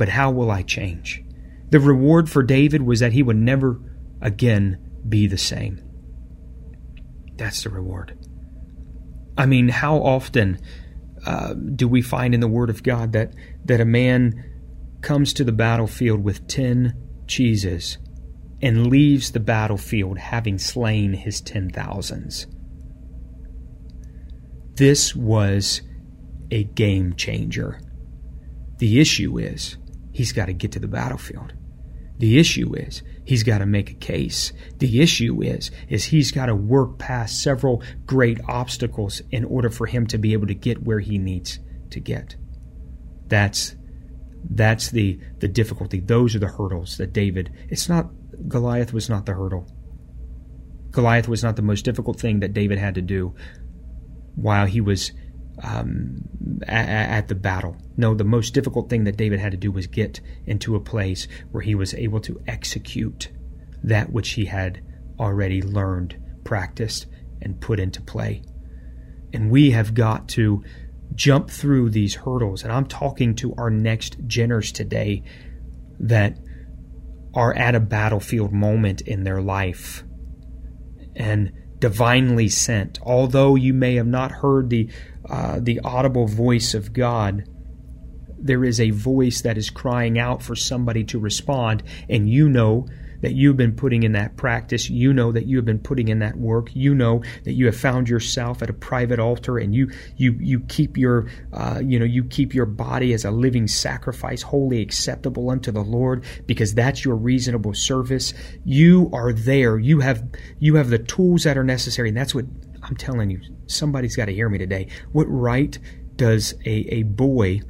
But 0.00 0.08
how 0.08 0.30
will 0.30 0.50
I 0.50 0.62
change? 0.62 1.22
The 1.68 1.78
reward 1.78 2.30
for 2.30 2.42
David 2.42 2.80
was 2.80 3.00
that 3.00 3.12
he 3.12 3.22
would 3.22 3.36
never 3.36 3.78
again 4.22 4.78
be 5.06 5.26
the 5.26 5.36
same. 5.36 5.78
That's 7.36 7.64
the 7.64 7.68
reward. 7.68 8.16
I 9.36 9.44
mean, 9.44 9.68
how 9.68 9.98
often 9.98 10.58
uh, 11.26 11.52
do 11.52 11.86
we 11.86 12.00
find 12.00 12.32
in 12.32 12.40
the 12.40 12.48
Word 12.48 12.70
of 12.70 12.82
God 12.82 13.12
that, 13.12 13.34
that 13.66 13.82
a 13.82 13.84
man 13.84 14.42
comes 15.02 15.34
to 15.34 15.44
the 15.44 15.52
battlefield 15.52 16.24
with 16.24 16.48
10 16.48 16.96
cheeses 17.26 17.98
and 18.62 18.86
leaves 18.86 19.32
the 19.32 19.38
battlefield 19.38 20.16
having 20.16 20.56
slain 20.56 21.12
his 21.12 21.42
ten 21.42 21.68
thousands? 21.68 22.46
This 24.76 25.14
was 25.14 25.82
a 26.50 26.64
game 26.64 27.16
changer. 27.16 27.78
The 28.78 28.98
issue 28.98 29.38
is 29.38 29.76
he's 30.20 30.32
got 30.32 30.46
to 30.46 30.52
get 30.52 30.70
to 30.70 30.78
the 30.78 30.86
battlefield. 30.86 31.54
The 32.18 32.38
issue 32.38 32.74
is 32.74 33.02
he's 33.24 33.42
got 33.42 33.58
to 33.58 33.66
make 33.66 33.90
a 33.90 33.94
case. 33.94 34.52
The 34.76 35.00
issue 35.00 35.42
is 35.42 35.70
is 35.88 36.04
he's 36.04 36.30
got 36.30 36.46
to 36.46 36.54
work 36.54 36.98
past 36.98 37.42
several 37.42 37.82
great 38.04 38.38
obstacles 38.46 39.22
in 39.30 39.46
order 39.46 39.70
for 39.70 39.86
him 39.86 40.06
to 40.08 40.18
be 40.18 40.34
able 40.34 40.46
to 40.48 40.54
get 40.54 40.82
where 40.82 41.00
he 41.00 41.16
needs 41.16 41.58
to 41.88 42.00
get. 42.00 42.36
That's 43.28 43.76
that's 44.50 44.90
the 44.90 45.18
the 45.38 45.48
difficulty. 45.48 46.00
Those 46.00 46.36
are 46.36 46.38
the 46.38 46.48
hurdles 46.48 46.98
that 46.98 47.14
David. 47.14 47.50
It's 47.70 47.88
not 47.88 48.10
Goliath 48.46 48.92
was 48.92 49.08
not 49.08 49.24
the 49.24 49.32
hurdle. 49.32 49.74
Goliath 50.90 51.28
was 51.28 51.42
not 51.42 51.56
the 51.56 51.62
most 51.62 51.86
difficult 51.86 52.20
thing 52.20 52.40
that 52.40 52.52
David 52.52 52.76
had 52.76 52.96
to 52.96 53.02
do 53.02 53.34
while 54.34 54.66
he 54.66 54.82
was 54.82 55.12
um, 55.62 56.22
at, 56.66 56.88
at 56.88 57.28
the 57.28 57.34
battle. 57.34 57.76
No, 57.96 58.14
the 58.14 58.24
most 58.24 58.54
difficult 58.54 58.88
thing 58.88 59.04
that 59.04 59.16
David 59.16 59.40
had 59.40 59.52
to 59.52 59.58
do 59.58 59.70
was 59.70 59.86
get 59.86 60.20
into 60.46 60.76
a 60.76 60.80
place 60.80 61.28
where 61.50 61.62
he 61.62 61.74
was 61.74 61.94
able 61.94 62.20
to 62.20 62.40
execute 62.46 63.30
that 63.82 64.12
which 64.12 64.32
he 64.32 64.46
had 64.46 64.82
already 65.18 65.62
learned, 65.62 66.16
practiced, 66.44 67.06
and 67.42 67.60
put 67.60 67.80
into 67.80 68.00
play. 68.00 68.42
And 69.32 69.50
we 69.50 69.70
have 69.70 69.94
got 69.94 70.28
to 70.30 70.62
jump 71.14 71.50
through 71.50 71.90
these 71.90 72.14
hurdles. 72.14 72.62
And 72.62 72.72
I'm 72.72 72.86
talking 72.86 73.34
to 73.36 73.54
our 73.56 73.70
next 73.70 74.26
geners 74.26 74.72
today 74.72 75.22
that 75.98 76.38
are 77.34 77.54
at 77.54 77.74
a 77.74 77.80
battlefield 77.80 78.52
moment 78.52 79.02
in 79.02 79.24
their 79.24 79.40
life 79.40 80.04
and 81.14 81.52
divinely 81.78 82.48
sent. 82.48 82.98
Although 83.02 83.54
you 83.54 83.72
may 83.72 83.94
have 83.96 84.06
not 84.06 84.32
heard 84.32 84.70
the 84.70 84.90
uh, 85.30 85.60
the 85.60 85.80
audible 85.84 86.26
voice 86.26 86.74
of 86.74 86.92
God, 86.92 87.44
there 88.38 88.64
is 88.64 88.80
a 88.80 88.90
voice 88.90 89.42
that 89.42 89.56
is 89.56 89.70
crying 89.70 90.18
out 90.18 90.42
for 90.42 90.56
somebody 90.56 91.04
to 91.04 91.18
respond, 91.18 91.82
and 92.08 92.28
you 92.28 92.48
know 92.48 92.86
that 93.20 93.34
you've 93.34 93.56
been 93.56 93.74
putting 93.74 94.02
in 94.02 94.12
that 94.12 94.36
practice. 94.36 94.88
You 94.88 95.12
know 95.12 95.32
that 95.32 95.46
you 95.46 95.56
have 95.56 95.64
been 95.64 95.78
putting 95.78 96.08
in 96.08 96.20
that 96.20 96.36
work. 96.36 96.74
You 96.74 96.94
know 96.94 97.22
that 97.44 97.52
you 97.52 97.66
have 97.66 97.76
found 97.76 98.08
yourself 98.08 98.62
at 98.62 98.70
a 98.70 98.72
private 98.72 99.20
altar, 99.20 99.58
and 99.58 99.74
you 99.74 99.90
you 100.16 100.36
you 100.40 100.60
keep 100.60 100.96
your 100.96 101.28
uh, 101.52 101.80
you 101.84 101.98
know 101.98 102.04
you 102.04 102.24
keep 102.24 102.54
your 102.54 102.66
body 102.66 103.12
as 103.12 103.24
a 103.24 103.30
living 103.30 103.68
sacrifice, 103.68 104.42
wholly 104.42 104.80
acceptable 104.80 105.50
unto 105.50 105.70
the 105.70 105.82
Lord, 105.82 106.24
because 106.46 106.74
that's 106.74 107.04
your 107.04 107.16
reasonable 107.16 107.74
service. 107.74 108.34
You 108.64 109.10
are 109.12 109.32
there. 109.32 109.78
You 109.78 110.00
have 110.00 110.24
you 110.58 110.76
have 110.76 110.90
the 110.90 110.98
tools 110.98 111.44
that 111.44 111.58
are 111.58 111.64
necessary, 111.64 112.08
and 112.08 112.16
that's 112.16 112.34
what 112.34 112.46
I'm 112.82 112.96
telling 112.96 113.30
you, 113.30 113.40
somebody's 113.66 114.16
got 114.16 114.26
to 114.26 114.34
hear 114.34 114.48
me 114.48 114.58
today. 114.58 114.88
What 115.12 115.26
right 115.26 115.78
does 116.16 116.54
a, 116.64 116.94
a 116.94 117.02
boy 117.02 117.60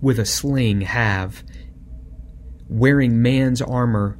with 0.00 0.18
a 0.18 0.24
sling 0.24 0.82
have 0.82 1.42
wearing 2.68 3.22
man's 3.22 3.60
armor, 3.62 4.18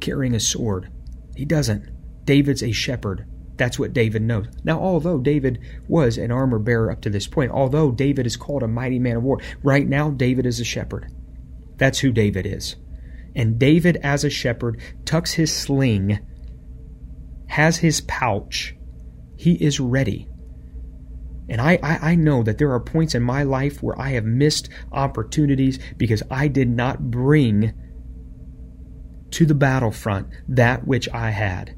carrying 0.00 0.34
a 0.34 0.40
sword? 0.40 0.90
He 1.36 1.44
doesn't. 1.44 2.24
David's 2.24 2.62
a 2.62 2.72
shepherd. 2.72 3.26
That's 3.56 3.78
what 3.78 3.92
David 3.92 4.22
knows. 4.22 4.46
Now, 4.64 4.80
although 4.80 5.18
David 5.18 5.60
was 5.88 6.16
an 6.16 6.30
armor 6.30 6.58
bearer 6.58 6.90
up 6.90 7.00
to 7.02 7.10
this 7.10 7.26
point, 7.26 7.50
although 7.50 7.90
David 7.90 8.26
is 8.26 8.36
called 8.36 8.62
a 8.62 8.68
mighty 8.68 8.98
man 8.98 9.16
of 9.16 9.24
war, 9.24 9.40
right 9.62 9.86
now 9.86 10.10
David 10.10 10.46
is 10.46 10.60
a 10.60 10.64
shepherd. 10.64 11.12
That's 11.76 11.98
who 11.98 12.12
David 12.12 12.46
is. 12.46 12.76
And 13.34 13.58
David, 13.58 13.98
as 14.02 14.24
a 14.24 14.30
shepherd, 14.30 14.80
tucks 15.04 15.32
his 15.32 15.54
sling, 15.54 16.18
has 17.48 17.78
his 17.78 18.00
pouch, 18.02 18.74
he 19.38 19.52
is 19.54 19.78
ready. 19.78 20.28
And 21.48 21.60
I, 21.60 21.78
I, 21.82 22.10
I, 22.10 22.14
know 22.16 22.42
that 22.42 22.58
there 22.58 22.72
are 22.72 22.80
points 22.80 23.14
in 23.14 23.22
my 23.22 23.44
life 23.44 23.82
where 23.82 23.98
I 23.98 24.10
have 24.10 24.24
missed 24.24 24.68
opportunities 24.92 25.78
because 25.96 26.22
I 26.30 26.48
did 26.48 26.68
not 26.68 27.10
bring 27.10 27.72
to 29.30 29.46
the 29.46 29.54
battlefront 29.54 30.28
that 30.48 30.86
which 30.86 31.08
I 31.10 31.30
had. 31.30 31.74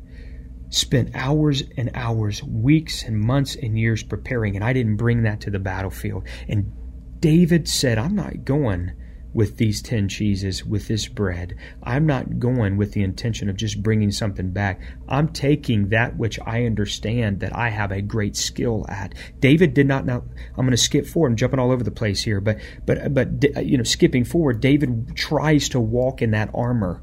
Spent 0.70 1.10
hours 1.14 1.62
and 1.76 1.90
hours, 1.94 2.42
weeks 2.42 3.02
and 3.02 3.20
months 3.20 3.56
and 3.56 3.78
years 3.78 4.02
preparing, 4.02 4.56
and 4.56 4.64
I 4.64 4.72
didn't 4.72 4.96
bring 4.96 5.22
that 5.24 5.42
to 5.42 5.50
the 5.50 5.58
battlefield. 5.58 6.26
And 6.48 6.72
David 7.20 7.68
said, 7.68 7.98
I'm 7.98 8.14
not 8.14 8.44
going 8.44 8.92
with 9.32 9.56
these 9.56 9.80
10 9.82 10.08
cheeses, 10.08 10.64
with 10.64 10.88
this 10.88 11.06
bread. 11.08 11.54
I'm 11.82 12.06
not 12.06 12.38
going 12.38 12.76
with 12.76 12.92
the 12.92 13.02
intention 13.02 13.48
of 13.48 13.56
just 13.56 13.82
bringing 13.82 14.10
something 14.10 14.50
back. 14.50 14.80
I'm 15.08 15.28
taking 15.28 15.88
that 15.90 16.16
which 16.16 16.38
I 16.40 16.64
understand 16.64 17.40
that 17.40 17.54
I 17.54 17.68
have 17.68 17.92
a 17.92 18.02
great 18.02 18.36
skill 18.36 18.86
at. 18.88 19.14
David 19.38 19.74
did 19.74 19.86
not 19.86 20.04
know. 20.06 20.24
I'm 20.50 20.66
going 20.66 20.70
to 20.70 20.76
skip 20.76 21.06
forward. 21.06 21.30
I'm 21.30 21.36
jumping 21.36 21.60
all 21.60 21.70
over 21.70 21.84
the 21.84 21.90
place 21.90 22.22
here, 22.22 22.40
but, 22.40 22.58
but, 22.86 23.14
but, 23.14 23.64
you 23.64 23.76
know, 23.76 23.84
skipping 23.84 24.24
forward, 24.24 24.60
David 24.60 25.16
tries 25.16 25.68
to 25.70 25.80
walk 25.80 26.22
in 26.22 26.32
that 26.32 26.50
armor. 26.54 27.02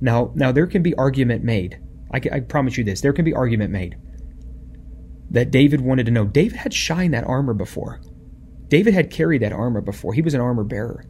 Now, 0.00 0.32
now 0.34 0.52
there 0.52 0.66
can 0.66 0.82
be 0.82 0.94
argument 0.94 1.44
made. 1.44 1.80
I, 2.12 2.20
I 2.30 2.40
promise 2.40 2.76
you 2.76 2.84
this. 2.84 3.00
There 3.00 3.12
can 3.12 3.24
be 3.24 3.32
argument 3.32 3.72
made 3.72 3.96
that 5.30 5.50
David 5.50 5.80
wanted 5.80 6.06
to 6.06 6.12
know. 6.12 6.26
David 6.26 6.58
had 6.58 6.74
shined 6.74 7.14
that 7.14 7.24
armor 7.24 7.54
before. 7.54 8.00
David 8.68 8.94
had 8.94 9.10
carried 9.10 9.42
that 9.42 9.52
armor 9.52 9.80
before. 9.80 10.12
He 10.12 10.22
was 10.22 10.34
an 10.34 10.40
armor 10.40 10.64
bearer. 10.64 11.04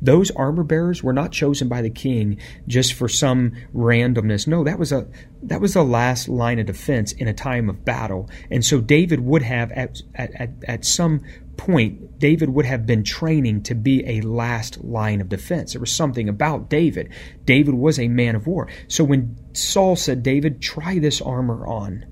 Those 0.00 0.30
armor 0.32 0.62
bearers 0.62 1.02
were 1.02 1.12
not 1.12 1.32
chosen 1.32 1.68
by 1.68 1.82
the 1.82 1.90
king 1.90 2.38
just 2.66 2.92
for 2.94 3.08
some 3.08 3.52
randomness. 3.74 4.46
No, 4.46 4.64
that 4.64 4.78
was 4.78 4.92
a 4.92 5.08
that 5.42 5.60
was 5.60 5.74
the 5.74 5.84
last 5.84 6.28
line 6.28 6.58
of 6.58 6.66
defense 6.66 7.12
in 7.12 7.28
a 7.28 7.34
time 7.34 7.68
of 7.68 7.84
battle. 7.84 8.28
And 8.50 8.64
so 8.64 8.80
David 8.80 9.20
would 9.20 9.42
have 9.42 9.72
at 9.72 10.02
at, 10.14 10.50
at 10.66 10.84
some 10.84 11.22
point 11.56 12.18
David 12.18 12.50
would 12.50 12.66
have 12.66 12.84
been 12.86 13.02
training 13.02 13.62
to 13.62 13.74
be 13.74 14.06
a 14.06 14.20
last 14.20 14.84
line 14.84 15.20
of 15.20 15.28
defense. 15.28 15.72
There 15.72 15.80
was 15.80 15.92
something 15.92 16.28
about 16.28 16.68
David. 16.68 17.10
David 17.44 17.74
was 17.74 17.98
a 17.98 18.08
man 18.08 18.36
of 18.36 18.46
war. 18.46 18.68
So 18.88 19.04
when 19.04 19.36
Saul 19.54 19.96
said, 19.96 20.22
"David, 20.22 20.60
try 20.60 20.98
this 20.98 21.20
armor 21.20 21.66
on." 21.66 22.04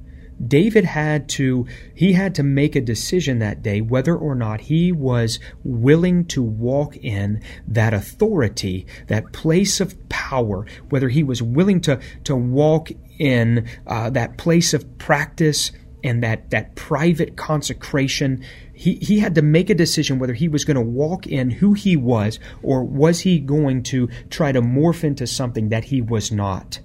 David 0.47 0.85
had 0.85 1.29
to 1.31 1.67
he 1.95 2.13
had 2.13 2.35
to 2.35 2.43
make 2.43 2.75
a 2.75 2.81
decision 2.81 3.39
that 3.39 3.63
day 3.63 3.81
whether 3.81 4.17
or 4.17 4.35
not 4.35 4.63
he 4.63 4.93
was 4.93 5.39
willing 5.63 6.25
to 6.27 6.43
walk 6.43 6.97
in 6.97 7.43
that 7.69 7.95
authority, 7.95 8.87
that 9.07 9.33
place 9.33 9.81
of 9.81 10.09
power, 10.09 10.67
whether 10.89 11.09
he 11.09 11.23
was 11.23 11.43
willing 11.43 11.81
to 11.83 12.01
to 12.25 12.35
walk 12.35 12.91
in 13.19 13.67
uh, 13.87 14.11
that 14.11 14.37
place 14.37 14.75
of 14.75 14.99
practice 14.99 15.71
and 16.03 16.23
that 16.23 16.51
that 16.51 16.75
private 16.75 17.37
consecration. 17.37 18.45
He 18.73 18.97
he 18.97 19.21
had 19.21 19.35
to 19.37 19.43
make 19.43 19.71
a 19.71 19.75
decision 19.75 20.19
whether 20.19 20.35
he 20.35 20.49
was 20.49 20.65
going 20.65 20.77
to 20.77 20.81
walk 20.83 21.27
in 21.27 21.51
who 21.51 21.75
he 21.75 21.97
was 21.97 22.39
or 22.63 22.85
was 22.85 23.21
he 23.21 23.39
going 23.39 23.83
to 23.85 24.09
try 24.31 24.53
to 24.53 24.61
morph 24.61 25.05
into 25.05 25.27
something 25.27 25.69
that 25.69 25.85
he 25.85 26.03
was 26.03 26.33
not. 26.33 26.81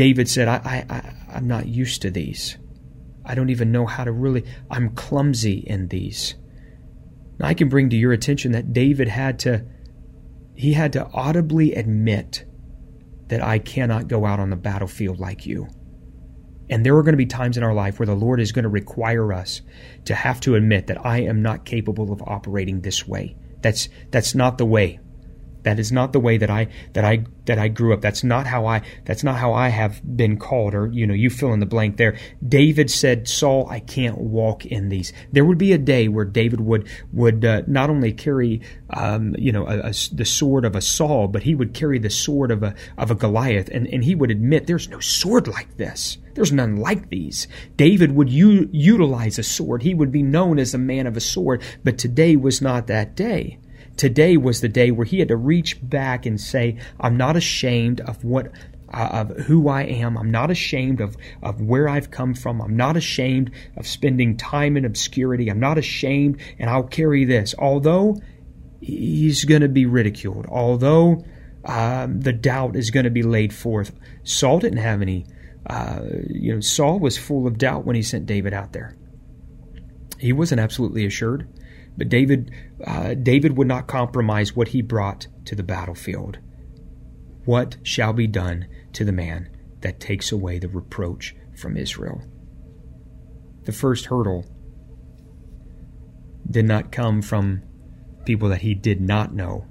David 0.00 0.30
said, 0.30 0.48
I, 0.48 0.56
I, 0.64 0.94
I, 0.94 1.14
I'm 1.36 1.46
not 1.46 1.66
used 1.66 2.00
to 2.00 2.10
these. 2.10 2.56
I 3.22 3.34
don't 3.34 3.50
even 3.50 3.70
know 3.70 3.84
how 3.84 4.04
to 4.04 4.10
really, 4.10 4.46
I'm 4.70 4.94
clumsy 4.94 5.58
in 5.58 5.88
these. 5.88 6.36
Now, 7.38 7.48
I 7.48 7.52
can 7.52 7.68
bring 7.68 7.90
to 7.90 7.96
your 7.98 8.12
attention 8.12 8.52
that 8.52 8.72
David 8.72 9.08
had 9.08 9.38
to, 9.40 9.66
he 10.54 10.72
had 10.72 10.94
to 10.94 11.06
audibly 11.12 11.74
admit 11.74 12.46
that 13.26 13.42
I 13.42 13.58
cannot 13.58 14.08
go 14.08 14.24
out 14.24 14.40
on 14.40 14.48
the 14.48 14.56
battlefield 14.56 15.20
like 15.20 15.44
you. 15.44 15.68
And 16.70 16.82
there 16.82 16.96
are 16.96 17.02
going 17.02 17.12
to 17.12 17.18
be 17.18 17.26
times 17.26 17.58
in 17.58 17.62
our 17.62 17.74
life 17.74 17.98
where 17.98 18.06
the 18.06 18.14
Lord 18.14 18.40
is 18.40 18.52
going 18.52 18.62
to 18.62 18.70
require 18.70 19.34
us 19.34 19.60
to 20.06 20.14
have 20.14 20.40
to 20.40 20.54
admit 20.54 20.86
that 20.86 21.04
I 21.04 21.18
am 21.18 21.42
not 21.42 21.66
capable 21.66 22.10
of 22.10 22.22
operating 22.22 22.80
this 22.80 23.06
way. 23.06 23.36
That's 23.60 23.90
that's 24.10 24.34
not 24.34 24.56
the 24.56 24.64
way. 24.64 24.98
That 25.62 25.78
is 25.78 25.92
not 25.92 26.12
the 26.12 26.20
way 26.20 26.36
that 26.38 26.50
I 26.50 26.68
that 26.92 27.04
I 27.04 27.24
that 27.46 27.58
I 27.58 27.68
grew 27.68 27.92
up. 27.92 28.00
That's 28.00 28.24
not 28.24 28.46
how 28.46 28.66
I 28.66 28.82
that's 29.04 29.24
not 29.24 29.36
how 29.36 29.52
I 29.52 29.68
have 29.68 30.00
been 30.16 30.36
called 30.36 30.74
or 30.74 30.86
you 30.92 31.06
know 31.06 31.14
you 31.14 31.30
fill 31.30 31.52
in 31.52 31.60
the 31.60 31.66
blank 31.66 31.96
there. 31.96 32.16
David 32.46 32.90
said, 32.90 33.28
"Saul, 33.28 33.68
I 33.68 33.80
can't 33.80 34.18
walk 34.18 34.64
in 34.66 34.88
these." 34.88 35.12
There 35.32 35.44
would 35.44 35.58
be 35.58 35.72
a 35.72 35.78
day 35.78 36.08
where 36.08 36.24
David 36.24 36.60
would 36.60 36.88
would 37.12 37.44
uh, 37.44 37.62
not 37.66 37.90
only 37.90 38.12
carry 38.12 38.60
um, 38.90 39.34
you 39.38 39.52
know 39.52 39.66
a, 39.66 39.90
a, 39.90 39.92
the 40.12 40.24
sword 40.24 40.64
of 40.64 40.76
a 40.76 40.80
Saul, 40.80 41.28
but 41.28 41.42
he 41.42 41.54
would 41.54 41.74
carry 41.74 41.98
the 41.98 42.10
sword 42.10 42.50
of 42.50 42.62
a 42.62 42.74
of 42.96 43.10
a 43.10 43.14
Goliath, 43.14 43.68
and 43.68 43.86
and 43.88 44.04
he 44.04 44.14
would 44.14 44.30
admit, 44.30 44.66
"There's 44.66 44.88
no 44.88 45.00
sword 45.00 45.48
like 45.48 45.76
this." 45.76 46.18
There's 46.34 46.52
none 46.52 46.76
like 46.76 47.10
these. 47.10 47.48
David 47.76 48.12
would 48.12 48.30
u- 48.30 48.68
utilize 48.72 49.38
a 49.38 49.42
sword. 49.42 49.82
He 49.82 49.94
would 49.94 50.12
be 50.12 50.22
known 50.22 50.58
as 50.58 50.72
a 50.72 50.78
man 50.78 51.06
of 51.06 51.16
a 51.16 51.20
sword, 51.20 51.62
but 51.82 51.98
today 51.98 52.36
was 52.36 52.62
not 52.62 52.86
that 52.86 53.16
day. 53.16 53.58
Today 54.00 54.38
was 54.38 54.62
the 54.62 54.68
day 54.70 54.90
where 54.90 55.04
he 55.04 55.18
had 55.18 55.28
to 55.28 55.36
reach 55.36 55.76
back 55.82 56.24
and 56.24 56.40
say, 56.40 56.78
I'm 56.98 57.18
not 57.18 57.36
ashamed 57.36 58.00
of 58.00 58.24
what 58.24 58.50
uh, 58.88 59.26
of 59.28 59.36
who 59.44 59.68
I 59.68 59.82
am. 59.82 60.16
I'm 60.16 60.30
not 60.30 60.50
ashamed 60.50 61.02
of, 61.02 61.18
of 61.42 61.60
where 61.60 61.86
I've 61.86 62.10
come 62.10 62.32
from. 62.32 62.62
I'm 62.62 62.74
not 62.74 62.96
ashamed 62.96 63.50
of 63.76 63.86
spending 63.86 64.38
time 64.38 64.78
in 64.78 64.86
obscurity. 64.86 65.50
I'm 65.50 65.60
not 65.60 65.76
ashamed, 65.76 66.40
and 66.58 66.70
I'll 66.70 66.84
carry 66.84 67.26
this. 67.26 67.54
Although 67.58 68.22
he's 68.80 69.44
going 69.44 69.60
to 69.60 69.68
be 69.68 69.84
ridiculed, 69.84 70.46
although 70.48 71.22
um, 71.66 72.22
the 72.22 72.32
doubt 72.32 72.76
is 72.76 72.90
going 72.90 73.04
to 73.04 73.10
be 73.10 73.22
laid 73.22 73.52
forth, 73.52 73.92
Saul 74.22 74.60
didn't 74.60 74.78
have 74.78 75.02
any. 75.02 75.26
Uh, 75.66 76.00
you 76.30 76.54
know, 76.54 76.60
Saul 76.60 77.00
was 77.00 77.18
full 77.18 77.46
of 77.46 77.58
doubt 77.58 77.84
when 77.84 77.96
he 77.96 78.02
sent 78.02 78.24
David 78.24 78.54
out 78.54 78.72
there. 78.72 78.96
He 80.18 80.32
wasn't 80.32 80.62
absolutely 80.62 81.04
assured. 81.04 81.46
But 82.00 82.08
David, 82.08 82.50
uh, 82.82 83.12
David 83.12 83.58
would 83.58 83.66
not 83.66 83.86
compromise 83.86 84.56
what 84.56 84.68
he 84.68 84.80
brought 84.80 85.26
to 85.44 85.54
the 85.54 85.62
battlefield. 85.62 86.38
What 87.44 87.76
shall 87.82 88.14
be 88.14 88.26
done 88.26 88.68
to 88.94 89.04
the 89.04 89.12
man 89.12 89.50
that 89.82 90.00
takes 90.00 90.32
away 90.32 90.58
the 90.58 90.70
reproach 90.70 91.36
from 91.54 91.76
Israel? 91.76 92.22
The 93.64 93.72
first 93.72 94.06
hurdle 94.06 94.46
did 96.50 96.64
not 96.64 96.90
come 96.90 97.20
from 97.20 97.64
people 98.24 98.48
that 98.48 98.62
he 98.62 98.72
did 98.72 99.02
not 99.02 99.34
know. 99.34 99.66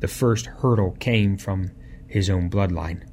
The 0.00 0.08
first 0.08 0.44
hurdle 0.44 0.94
came 1.00 1.38
from 1.38 1.70
his 2.06 2.28
own 2.28 2.50
bloodline. 2.50 3.08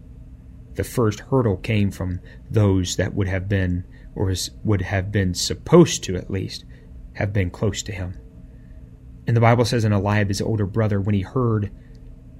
The 0.74 0.84
first 0.84 1.22
hurdle 1.22 1.56
came 1.56 1.92
from 1.92 2.20
those 2.52 2.98
that 2.98 3.14
would 3.14 3.30
have 3.30 3.48
been, 3.48 3.86
or 4.16 4.36
would 4.66 4.82
have 4.82 5.14
been 5.14 5.34
supposed 5.34 6.04
to 6.04 6.18
at 6.18 6.30
least, 6.30 6.66
have 7.14 7.32
been 7.32 7.52
close 7.52 7.82
to 7.84 7.94
him. 7.94 8.20
And 9.30 9.38
the 9.38 9.42
Bible 9.42 9.64
says 9.64 9.86
in 9.86 9.94
Eliab, 9.94 10.30
his 10.30 10.42
older 10.42 10.66
brother, 10.66 11.00
when 11.00 11.14
he 11.14 11.22
heard 11.22 11.72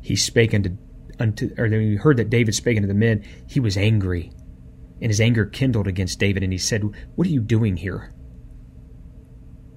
he 0.02 0.16
spake 0.16 0.56
unto, 0.56 0.76
unto 1.20 1.52
or 1.56 1.70
when 1.70 1.82
he 1.82 1.96
heard 1.98 2.18
that 2.18 2.32
David 2.32 2.56
spake 2.56 2.78
unto 2.78 2.88
the 2.88 2.96
men, 2.96 3.24
he 3.48 3.60
was 3.60 3.78
angry. 3.78 4.32
And 5.00 5.12
his 5.12 5.22
anger 5.22 5.46
kindled 5.46 5.86
against 5.86 6.20
David, 6.20 6.42
and 6.42 6.52
he 6.52 6.58
said, 6.58 6.82
What 7.14 7.28
are 7.28 7.30
you 7.30 7.42
doing 7.42 7.78
here? 7.78 8.12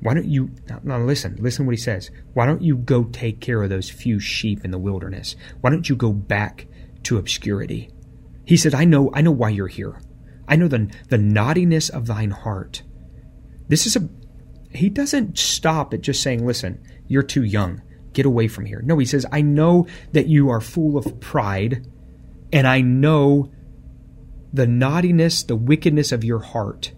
Why 0.01 0.15
don't 0.15 0.25
you 0.25 0.53
now, 0.71 0.81
now 0.83 0.99
listen, 1.01 1.37
listen 1.39 1.67
what 1.67 1.75
he 1.75 1.83
says. 1.83 2.11
Why 2.33 2.47
don't 2.47 2.63
you 2.63 2.79
go 2.79 3.05
take 3.05 3.43
care 3.43 3.63
of 3.63 3.69
those 3.69 3.91
few 3.91 4.19
sheep 4.19 4.65
in 4.65 4.71
the 4.71 4.79
wilderness? 4.79 5.37
Why 5.61 5.69
don't 5.69 5.91
you 5.91 5.97
go 5.97 6.15
back 6.15 6.67
to 7.03 7.19
obscurity? 7.19 7.91
He 8.47 8.57
said, 8.57 8.75
I 8.75 8.87
know, 8.87 9.11
I 9.13 9.21
know 9.21 9.33
why 9.33 9.51
you're 9.51 9.69
here. 9.69 10.01
I 10.49 10.57
know 10.57 10.67
the, 10.67 10.91
the 11.11 11.19
naughtiness 11.19 11.91
of 11.91 12.07
thine 12.07 12.31
heart. 12.31 12.83
This 13.69 13.87
is 13.87 13.97
a 13.97 14.09
he 14.75 14.89
doesn't 14.89 15.39
stop 15.39 15.93
at 15.93 16.01
just 16.01 16.23
saying, 16.23 16.47
listen, 16.47 16.83
you're 17.13 17.23
too 17.23 17.45
young. 17.45 17.83
Get 18.13 18.27
away 18.27 18.49
from 18.49 18.67
here. 18.67 18.83
No, 18.83 18.99
he 18.99 19.07
says, 19.07 19.27
I 19.31 19.43
know 19.43 19.87
that 20.13 20.27
you 20.27 20.51
are 20.51 20.61
full 20.61 20.97
of 20.97 21.21
pride, 21.21 21.87
and 22.53 22.67
I 22.67 22.81
know 22.81 23.51
the 24.53 24.67
naughtiness, 24.67 25.45
the 25.45 25.57
wickedness 25.57 26.13
of 26.13 26.25
your 26.25 26.41
heart. 26.41 26.93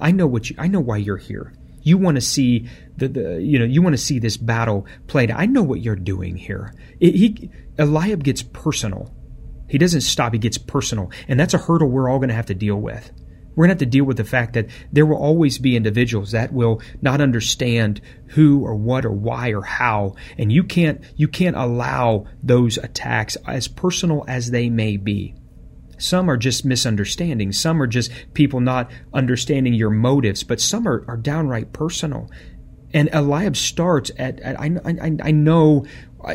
I 0.00 0.12
know 0.12 0.26
what 0.26 0.50
you 0.50 0.56
I 0.58 0.68
know 0.68 0.80
why 0.80 0.98
you're 0.98 1.16
here. 1.16 1.54
You 1.82 1.98
want 1.98 2.16
to 2.16 2.20
see 2.20 2.68
the, 2.96 3.08
the 3.08 3.42
you 3.42 3.58
know 3.58 3.64
you 3.64 3.82
want 3.82 3.94
to 3.94 4.02
see 4.02 4.18
this 4.18 4.36
battle 4.36 4.86
played. 5.06 5.30
I 5.30 5.46
know 5.46 5.62
what 5.62 5.80
you're 5.80 5.96
doing 5.96 6.36
here. 6.36 6.72
It, 7.00 7.14
he 7.14 7.50
Eliab 7.78 8.22
gets 8.22 8.42
personal. 8.42 9.14
He 9.68 9.78
doesn't 9.78 10.02
stop. 10.02 10.32
He 10.32 10.38
gets 10.38 10.58
personal, 10.58 11.10
and 11.26 11.38
that's 11.38 11.54
a 11.54 11.58
hurdle 11.58 11.88
we're 11.88 12.08
all 12.08 12.18
going 12.18 12.30
to 12.30 12.34
have 12.34 12.46
to 12.46 12.54
deal 12.54 12.76
with. 12.76 13.10
We're 13.58 13.66
going 13.66 13.76
to 13.76 13.82
have 13.82 13.90
to 13.90 13.96
deal 13.96 14.04
with 14.04 14.18
the 14.18 14.24
fact 14.24 14.52
that 14.52 14.68
there 14.92 15.04
will 15.04 15.16
always 15.16 15.58
be 15.58 15.74
individuals 15.74 16.30
that 16.30 16.52
will 16.52 16.80
not 17.02 17.20
understand 17.20 18.00
who 18.28 18.64
or 18.64 18.76
what 18.76 19.04
or 19.04 19.10
why 19.10 19.48
or 19.48 19.62
how, 19.62 20.14
and 20.38 20.52
you 20.52 20.62
can't 20.62 21.00
you 21.16 21.26
can't 21.26 21.56
allow 21.56 22.26
those 22.40 22.78
attacks 22.78 23.36
as 23.48 23.66
personal 23.66 24.24
as 24.28 24.52
they 24.52 24.70
may 24.70 24.96
be. 24.96 25.34
Some 25.98 26.30
are 26.30 26.36
just 26.36 26.64
misunderstandings. 26.64 27.58
Some 27.58 27.82
are 27.82 27.88
just 27.88 28.12
people 28.32 28.60
not 28.60 28.92
understanding 29.12 29.74
your 29.74 29.90
motives, 29.90 30.44
but 30.44 30.60
some 30.60 30.86
are, 30.86 31.04
are 31.08 31.16
downright 31.16 31.72
personal. 31.72 32.30
And 32.94 33.10
Eliab 33.12 33.56
starts 33.56 34.12
at, 34.18 34.38
at 34.38 34.60
I, 34.60 34.70
I, 34.84 35.16
I 35.20 35.30
know 35.32 35.84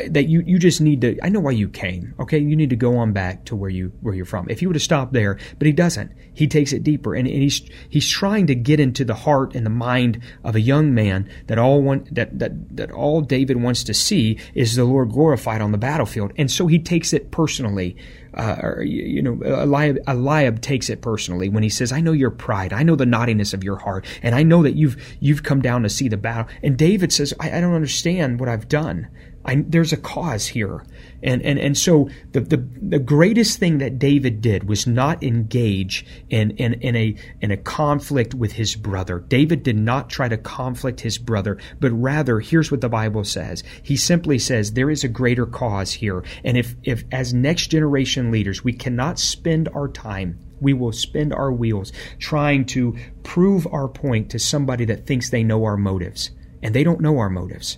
that 0.08 0.28
you, 0.28 0.42
you 0.46 0.58
just 0.58 0.80
need 0.80 1.00
to 1.00 1.18
I 1.22 1.28
know 1.28 1.40
why 1.40 1.52
you 1.52 1.68
came. 1.68 2.14
Okay, 2.18 2.38
you 2.38 2.56
need 2.56 2.70
to 2.70 2.76
go 2.76 2.96
on 2.96 3.12
back 3.12 3.44
to 3.46 3.56
where 3.56 3.70
you 3.70 3.92
where 4.00 4.14
you're 4.14 4.24
from. 4.24 4.48
If 4.50 4.60
he 4.60 4.66
would 4.66 4.76
have 4.76 4.82
stopped 4.82 5.12
there, 5.12 5.38
but 5.58 5.66
he 5.66 5.72
doesn't. 5.72 6.12
He 6.34 6.48
takes 6.48 6.72
it 6.72 6.82
deeper, 6.82 7.14
and, 7.14 7.28
and 7.28 7.42
he's 7.42 7.62
he's 7.88 8.08
trying 8.08 8.46
to 8.48 8.54
get 8.54 8.80
into 8.80 9.04
the 9.04 9.14
heart 9.14 9.54
and 9.54 9.64
the 9.64 9.70
mind 9.70 10.20
of 10.42 10.56
a 10.56 10.60
young 10.60 10.94
man 10.94 11.30
that 11.46 11.58
all 11.58 11.80
want 11.80 12.14
that 12.14 12.38
that 12.38 12.76
that 12.76 12.90
all 12.90 13.20
David 13.20 13.62
wants 13.62 13.84
to 13.84 13.94
see 13.94 14.38
is 14.54 14.74
the 14.74 14.84
Lord 14.84 15.10
glorified 15.10 15.60
on 15.60 15.72
the 15.72 15.78
battlefield, 15.78 16.32
and 16.36 16.50
so 16.50 16.66
he 16.66 16.78
takes 16.78 17.12
it 17.12 17.30
personally. 17.30 17.96
Uh, 18.36 18.56
or, 18.64 18.82
you 18.82 19.22
know, 19.22 19.38
Eliab, 19.44 19.96
Eliab 20.08 20.60
takes 20.60 20.90
it 20.90 21.00
personally 21.00 21.48
when 21.48 21.62
he 21.62 21.68
says, 21.68 21.92
"I 21.92 22.00
know 22.00 22.10
your 22.10 22.32
pride, 22.32 22.72
I 22.72 22.82
know 22.82 22.96
the 22.96 23.06
naughtiness 23.06 23.54
of 23.54 23.62
your 23.62 23.76
heart, 23.76 24.04
and 24.24 24.34
I 24.34 24.42
know 24.42 24.64
that 24.64 24.74
you've 24.74 25.00
you've 25.20 25.44
come 25.44 25.62
down 25.62 25.84
to 25.84 25.88
see 25.88 26.08
the 26.08 26.16
battle." 26.16 26.48
And 26.60 26.76
David 26.76 27.12
says, 27.12 27.32
"I, 27.38 27.58
I 27.58 27.60
don't 27.60 27.74
understand 27.74 28.40
what 28.40 28.48
I've 28.48 28.68
done." 28.68 29.06
I, 29.44 29.64
there's 29.66 29.92
a 29.92 29.96
cause 29.96 30.46
here. 30.46 30.84
And, 31.22 31.42
and, 31.42 31.58
and 31.58 31.76
so 31.76 32.08
the, 32.32 32.40
the, 32.40 32.56
the 32.56 32.98
greatest 32.98 33.58
thing 33.58 33.78
that 33.78 33.98
David 33.98 34.40
did 34.40 34.68
was 34.68 34.86
not 34.86 35.22
engage 35.22 36.04
in, 36.30 36.52
in, 36.52 36.74
in, 36.74 36.96
a, 36.96 37.16
in 37.40 37.50
a 37.50 37.56
conflict 37.56 38.34
with 38.34 38.52
his 38.52 38.74
brother. 38.74 39.20
David 39.20 39.62
did 39.62 39.76
not 39.76 40.10
try 40.10 40.28
to 40.28 40.36
conflict 40.36 41.00
his 41.00 41.18
brother, 41.18 41.58
but 41.80 41.90
rather, 41.92 42.40
here's 42.40 42.70
what 42.70 42.80
the 42.80 42.88
Bible 42.88 43.24
says. 43.24 43.62
He 43.82 43.96
simply 43.96 44.38
says, 44.38 44.72
there 44.72 44.90
is 44.90 45.04
a 45.04 45.08
greater 45.08 45.46
cause 45.46 45.92
here. 45.92 46.24
And 46.44 46.56
if, 46.56 46.74
if 46.82 47.04
as 47.12 47.34
next 47.34 47.68
generation 47.68 48.30
leaders, 48.30 48.64
we 48.64 48.72
cannot 48.72 49.18
spend 49.18 49.68
our 49.68 49.88
time 49.88 50.38
we 50.60 50.72
will 50.72 50.92
spend 50.92 51.32
our 51.34 51.52
wheels 51.52 51.92
trying 52.18 52.64
to 52.64 52.96
prove 53.22 53.66
our 53.66 53.86
point 53.86 54.30
to 54.30 54.38
somebody 54.38 54.86
that 54.86 55.06
thinks 55.06 55.28
they 55.28 55.44
know 55.44 55.64
our 55.64 55.76
motives. 55.76 56.30
And 56.62 56.74
they 56.74 56.82
don't 56.84 57.00
know 57.00 57.18
our 57.18 57.28
motives. 57.28 57.76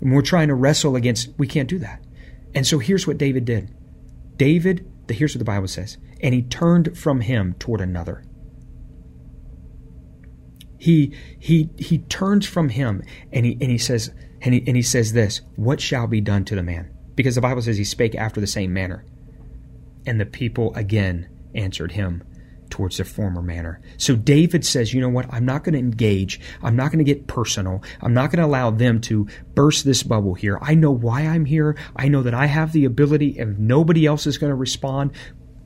And 0.00 0.12
we're 0.12 0.22
trying 0.22 0.48
to 0.48 0.54
wrestle 0.54 0.96
against, 0.96 1.30
we 1.38 1.46
can't 1.46 1.68
do 1.68 1.78
that. 1.78 2.04
And 2.54 2.66
so 2.66 2.78
here's 2.78 3.06
what 3.06 3.18
David 3.18 3.44
did 3.44 3.74
David, 4.36 4.90
the, 5.06 5.14
here's 5.14 5.34
what 5.34 5.40
the 5.40 5.44
Bible 5.44 5.68
says, 5.68 5.98
and 6.22 6.34
he 6.34 6.42
turned 6.42 6.96
from 6.98 7.20
him 7.20 7.54
toward 7.58 7.80
another. 7.80 8.24
He, 10.78 11.16
he, 11.38 11.70
he 11.78 11.98
turns 11.98 12.46
from 12.46 12.68
him 12.68 13.02
and 13.32 13.46
he, 13.46 13.52
and 13.60 13.70
he 13.70 13.78
says, 13.78 14.12
and 14.42 14.54
he, 14.54 14.62
and 14.66 14.76
he 14.76 14.82
says 14.82 15.12
this, 15.12 15.40
what 15.56 15.80
shall 15.80 16.06
be 16.06 16.20
done 16.20 16.44
to 16.44 16.54
the 16.54 16.62
man? 16.62 16.90
Because 17.14 17.34
the 17.34 17.40
Bible 17.40 17.62
says 17.62 17.78
he 17.78 17.84
spake 17.84 18.14
after 18.14 18.40
the 18.40 18.46
same 18.46 18.72
manner. 18.72 19.04
And 20.06 20.20
the 20.20 20.26
people 20.26 20.74
again 20.74 21.28
answered 21.54 21.92
him, 21.92 22.22
towards 22.70 22.96
their 22.96 23.06
former 23.06 23.42
manner. 23.42 23.80
So 23.96 24.16
David 24.16 24.64
says, 24.64 24.92
you 24.92 25.00
know 25.00 25.08
what? 25.08 25.32
I'm 25.32 25.44
not 25.44 25.64
going 25.64 25.74
to 25.74 25.78
engage. 25.78 26.40
I'm 26.62 26.76
not 26.76 26.90
going 26.90 27.04
to 27.04 27.04
get 27.04 27.26
personal. 27.26 27.82
I'm 28.00 28.14
not 28.14 28.30
going 28.30 28.40
to 28.40 28.46
allow 28.46 28.70
them 28.70 29.00
to 29.02 29.26
burst 29.54 29.84
this 29.84 30.02
bubble 30.02 30.34
here. 30.34 30.58
I 30.60 30.74
know 30.74 30.90
why 30.90 31.22
I'm 31.22 31.44
here. 31.44 31.76
I 31.96 32.08
know 32.08 32.22
that 32.22 32.34
I 32.34 32.46
have 32.46 32.72
the 32.72 32.84
ability 32.84 33.38
if 33.38 33.48
nobody 33.48 34.06
else 34.06 34.26
is 34.26 34.38
going 34.38 34.50
to 34.50 34.56
respond. 34.56 35.12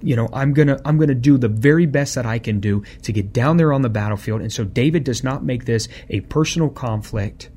You 0.02 0.16
know, 0.16 0.28
I'm 0.32 0.54
going 0.54 0.68
to 0.68 0.80
I'm 0.84 0.96
going 0.96 1.08
to 1.08 1.14
do 1.14 1.36
the 1.36 1.48
very 1.48 1.86
best 1.86 2.14
that 2.14 2.24
I 2.24 2.38
can 2.38 2.60
do 2.60 2.82
to 3.02 3.12
get 3.12 3.32
down 3.32 3.58
there 3.58 3.72
on 3.72 3.82
the 3.82 3.90
battlefield. 3.90 4.40
And 4.40 4.52
so 4.52 4.64
David 4.64 5.04
does 5.04 5.22
not 5.22 5.44
make 5.44 5.66
this 5.66 5.88
a 6.08 6.20
personal 6.20 6.70
conflict. 6.70 7.50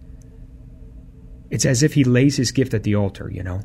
It's 1.49 1.65
as 1.65 1.83
if 1.83 1.93
he 1.93 2.03
lays 2.03 2.35
his 2.35 2.51
gift 2.51 2.73
at 2.73 2.83
the 2.83 2.95
altar, 2.95 3.29
you 3.31 3.43
know, 3.43 3.61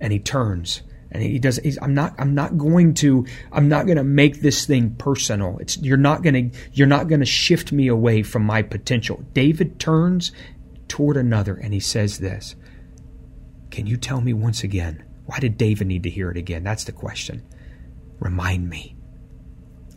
and 0.00 0.12
he 0.12 0.18
turns 0.18 0.82
and 1.16 1.30
he 1.30 1.38
does 1.38 1.58
i'm 1.82 1.94
not 1.94 2.14
i'm 2.18 2.34
not 2.34 2.56
going 2.56 2.94
to 2.94 3.26
i'm 3.52 3.68
not 3.68 3.86
going 3.86 3.96
to 3.98 4.04
make 4.04 4.40
this 4.40 4.66
thing 4.66 4.94
personal 4.96 5.58
it's 5.58 5.76
you're 5.78 5.96
not 5.96 6.22
going 6.22 6.50
to 6.50 6.58
you're 6.72 6.86
not 6.86 7.08
going 7.08 7.20
to 7.20 7.26
shift 7.26 7.72
me 7.72 7.88
away 7.88 8.22
from 8.22 8.42
my 8.42 8.62
potential 8.62 9.24
david 9.32 9.78
turns 9.80 10.32
toward 10.88 11.16
another 11.16 11.54
and 11.54 11.74
he 11.74 11.80
says 11.80 12.18
this 12.18 12.54
can 13.70 13.86
you 13.86 13.96
tell 13.96 14.20
me 14.20 14.32
once 14.32 14.62
again 14.62 15.04
why 15.24 15.38
did 15.38 15.56
david 15.56 15.86
need 15.86 16.02
to 16.02 16.10
hear 16.10 16.30
it 16.30 16.36
again 16.36 16.62
that's 16.62 16.84
the 16.84 16.92
question 16.92 17.42
remind 18.20 18.68
me 18.68 18.96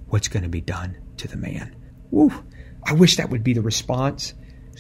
what's 0.10 0.28
going 0.28 0.44
to 0.44 0.50
be 0.50 0.62
done 0.62 0.98
to 1.18 1.28
the 1.28 1.38
man. 1.38 1.76
Woo! 2.12 2.32
I 2.84 2.94
wish 2.94 3.18
that 3.18 3.30
would 3.30 3.44
be 3.44 3.54
the 3.54 3.62
response 3.62 4.34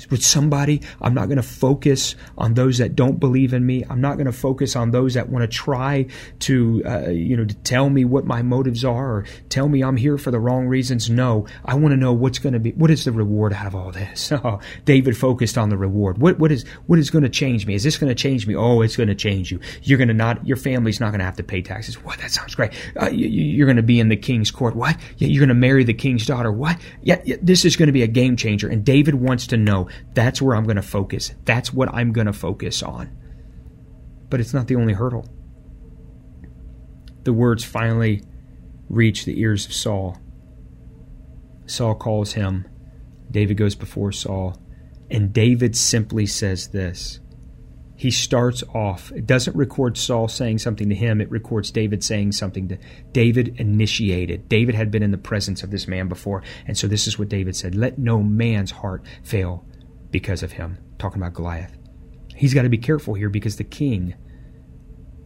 with 0.09 0.23
somebody. 0.23 0.81
I'm 1.01 1.13
not 1.13 1.25
going 1.25 1.37
to 1.37 1.43
focus 1.43 2.15
on 2.37 2.53
those 2.53 2.77
that 2.77 2.95
don't 2.95 3.19
believe 3.19 3.53
in 3.53 3.65
me. 3.65 3.83
I'm 3.89 4.01
not 4.01 4.15
going 4.15 4.25
to 4.25 4.31
focus 4.31 4.75
on 4.75 4.91
those 4.91 5.13
that 5.15 5.29
want 5.29 5.43
to 5.43 5.47
try 5.47 6.07
to, 6.39 6.83
uh, 6.85 7.09
you 7.09 7.35
know, 7.35 7.45
to 7.45 7.55
tell 7.55 7.89
me 7.89 8.05
what 8.05 8.25
my 8.25 8.41
motives 8.41 8.85
are 8.85 9.11
or 9.11 9.25
tell 9.49 9.67
me 9.67 9.83
I'm 9.83 9.97
here 9.97 10.17
for 10.17 10.31
the 10.31 10.39
wrong 10.39 10.67
reasons. 10.67 11.09
No, 11.09 11.47
I 11.65 11.75
want 11.75 11.91
to 11.93 11.97
know 11.97 12.13
what's 12.13 12.39
going 12.39 12.53
to 12.53 12.59
be, 12.59 12.71
what 12.71 12.91
is 12.91 13.05
the 13.05 13.11
reward 13.11 13.53
out 13.53 13.67
of 13.67 13.75
all 13.75 13.91
this? 13.91 14.31
Oh, 14.41 14.61
David 14.85 15.17
focused 15.17 15.57
on 15.57 15.67
the 15.67 15.77
reward. 15.77 16.19
What, 16.19 16.39
what 16.39 16.49
is, 16.49 16.65
what 16.85 16.97
is 16.97 17.09
going 17.09 17.23
to 17.23 17.29
change 17.29 17.65
me? 17.65 17.73
Is 17.73 17.83
this 17.83 17.97
going 17.97 18.07
to 18.07 18.15
change 18.15 18.47
me? 18.47 18.55
Oh, 18.55 18.81
it's 18.81 18.95
going 18.95 19.09
to 19.09 19.15
change 19.15 19.51
you. 19.51 19.59
You're 19.83 19.97
going 19.97 20.07
to 20.07 20.13
not, 20.13 20.47
your 20.47 20.55
family's 20.55 21.01
not 21.01 21.09
going 21.09 21.19
to 21.19 21.25
have 21.25 21.35
to 21.37 21.43
pay 21.43 21.61
taxes. 21.61 22.01
What? 22.01 22.19
That 22.19 22.31
sounds 22.31 22.55
great. 22.55 22.71
Uh, 22.99 23.09
you, 23.09 23.61
are 23.63 23.65
going 23.65 23.75
to 23.75 23.83
be 23.83 23.99
in 23.99 24.07
the 24.07 24.15
king's 24.15 24.49
court. 24.49 24.77
What? 24.77 24.95
Yeah, 25.17 25.27
you're 25.27 25.41
going 25.41 25.49
to 25.49 25.55
marry 25.55 25.83
the 25.83 25.93
king's 25.93 26.25
daughter. 26.25 26.51
What? 26.51 26.79
Yeah, 27.01 27.21
yeah, 27.25 27.35
this 27.41 27.65
is 27.65 27.75
going 27.75 27.87
to 27.87 27.93
be 27.93 28.03
a 28.03 28.07
game 28.07 28.37
changer. 28.37 28.69
And 28.69 28.85
David 28.85 29.15
wants 29.15 29.47
to 29.47 29.57
know 29.57 29.88
that's 30.13 30.41
where 30.41 30.55
I'm 30.55 30.65
going 30.65 30.75
to 30.75 30.81
focus. 30.81 31.33
That's 31.45 31.73
what 31.73 31.93
I'm 31.93 32.11
going 32.11 32.27
to 32.27 32.33
focus 32.33 32.83
on. 32.83 33.15
But 34.29 34.39
it's 34.39 34.53
not 34.53 34.67
the 34.67 34.75
only 34.75 34.93
hurdle. 34.93 35.27
The 37.23 37.33
words 37.33 37.63
finally 37.63 38.23
reach 38.89 39.25
the 39.25 39.39
ears 39.39 39.65
of 39.65 39.73
Saul. 39.73 40.17
Saul 41.65 41.95
calls 41.95 42.33
him. 42.33 42.67
David 43.29 43.57
goes 43.57 43.75
before 43.75 44.11
Saul. 44.11 44.57
And 45.11 45.33
David 45.33 45.75
simply 45.75 46.25
says 46.25 46.67
this. 46.67 47.19
He 47.99 48.11
starts 48.11 48.63
off, 48.73 49.11
it 49.11 49.27
doesn't 49.27 49.57
record 49.57 49.97
Saul 49.97 50.29
saying 50.29 50.59
something 50.59 50.87
to 50.87 50.95
him, 50.95 51.19
it 51.19 51.29
records 51.29 51.69
David 51.69 52.01
saying 52.01 52.31
something 52.31 52.69
to 52.69 52.77
David 53.11 53.59
initiated. 53.59 54.47
David 54.47 54.73
had 54.73 54.89
been 54.89 55.03
in 55.03 55.11
the 55.11 55.17
presence 55.17 55.63
of 55.63 55.71
this 55.71 55.85
man 55.85 56.07
before, 56.07 56.41
and 56.65 56.77
so 56.77 56.87
this 56.87 57.07
is 57.07 57.19
what 57.19 57.27
David 57.27 57.57
said 57.57 57.75
Let 57.75 57.99
no 57.99 58.23
man's 58.23 58.71
heart 58.71 59.03
fail 59.21 59.65
because 60.11 60.43
of 60.43 60.53
him. 60.53 60.77
Talking 60.97 61.21
about 61.21 61.33
Goliath. 61.33 61.77
He's 62.35 62.53
got 62.53 62.63
to 62.63 62.69
be 62.69 62.77
careful 62.77 63.13
here 63.13 63.29
because 63.29 63.57
the 63.57 63.63
king, 63.63 64.15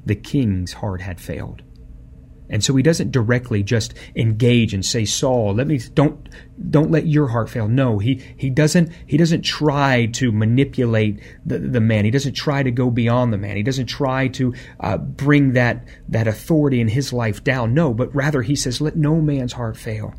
the 0.06 0.15
king's 0.15 0.74
heart 0.74 1.02
had 1.02 1.19
failed. 1.19 1.63
And 2.50 2.63
so 2.63 2.76
he 2.76 2.84
doesn't 2.84 3.12
directly 3.12 3.63
just 3.63 3.93
engage 4.15 4.74
and 4.74 4.86
say, 4.86 5.06
Saul, 5.06 5.56
let 5.56 5.65
me 5.65 5.80
don't 5.93 6.30
don't 6.69 6.91
let 6.91 7.08
your 7.08 7.28
heart 7.30 7.50
fail. 7.50 7.67
No, 7.67 8.00
he 8.00 8.22
he 8.38 8.50
doesn't 8.50 8.91
he 9.08 9.17
doesn't 9.17 9.43
try 9.43 10.08
to 10.13 10.32
manipulate 10.32 11.19
the, 11.46 11.58
the 11.58 11.80
man. 11.80 12.06
He 12.06 12.12
doesn't 12.12 12.34
try 12.34 12.62
to 12.62 12.69
go 12.69 12.91
beyond 12.91 13.32
the 13.32 13.38
man. 13.38 13.56
He 13.56 13.63
doesn't 13.63 13.88
try 13.88 14.28
to 14.30 14.54
uh, 14.80 14.98
bring 14.98 15.54
that 15.54 15.88
that 16.10 16.28
authority 16.28 16.82
in 16.82 16.89
his 16.89 17.13
life 17.13 17.43
down. 17.43 17.74
No, 17.74 17.93
but 17.93 18.13
rather 18.13 18.41
he 18.41 18.56
says, 18.56 18.82
let 18.82 18.98
no 18.98 19.22
man's 19.22 19.54
heart 19.54 19.78
fail. 19.78 20.13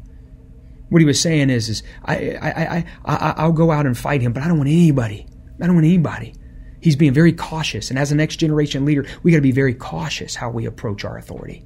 What 0.90 1.00
he 1.00 1.06
was 1.06 1.20
saying 1.20 1.50
is, 1.50 1.68
is 1.68 1.82
I, 2.04 2.36
I, 2.40 2.48
I, 2.48 2.84
I, 3.04 3.34
I'll 3.38 3.52
go 3.52 3.70
out 3.70 3.86
and 3.86 3.96
fight 3.96 4.20
him, 4.20 4.32
but 4.32 4.42
I 4.42 4.48
don't 4.48 4.58
want 4.58 4.68
anybody. 4.68 5.26
I 5.60 5.66
don't 5.66 5.74
want 5.74 5.86
anybody. 5.86 6.34
He's 6.80 6.96
being 6.96 7.14
very 7.14 7.32
cautious. 7.32 7.90
And 7.90 7.98
as 7.98 8.12
a 8.12 8.14
next 8.14 8.36
generation 8.36 8.84
leader, 8.84 9.06
we 9.22 9.30
got 9.30 9.38
to 9.38 9.42
be 9.42 9.52
very 9.52 9.74
cautious 9.74 10.34
how 10.34 10.50
we 10.50 10.66
approach 10.66 11.04
our 11.04 11.16
authority. 11.16 11.64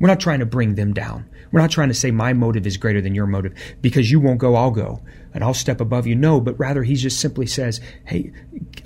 We're 0.00 0.08
not 0.08 0.20
trying 0.20 0.38
to 0.38 0.46
bring 0.46 0.74
them 0.74 0.94
down. 0.94 1.28
We're 1.50 1.60
not 1.60 1.70
trying 1.70 1.88
to 1.88 1.94
say 1.94 2.10
my 2.10 2.32
motive 2.32 2.66
is 2.66 2.76
greater 2.76 3.00
than 3.00 3.14
your 3.14 3.26
motive 3.26 3.54
because 3.82 4.10
you 4.10 4.20
won't 4.20 4.38
go, 4.38 4.54
I'll 4.54 4.70
go 4.70 5.02
and 5.34 5.42
I'll 5.42 5.54
step 5.54 5.80
above 5.80 6.06
you. 6.06 6.14
No, 6.14 6.40
but 6.40 6.58
rather 6.58 6.82
he 6.82 6.94
just 6.94 7.20
simply 7.20 7.46
says, 7.46 7.80
Hey, 8.04 8.32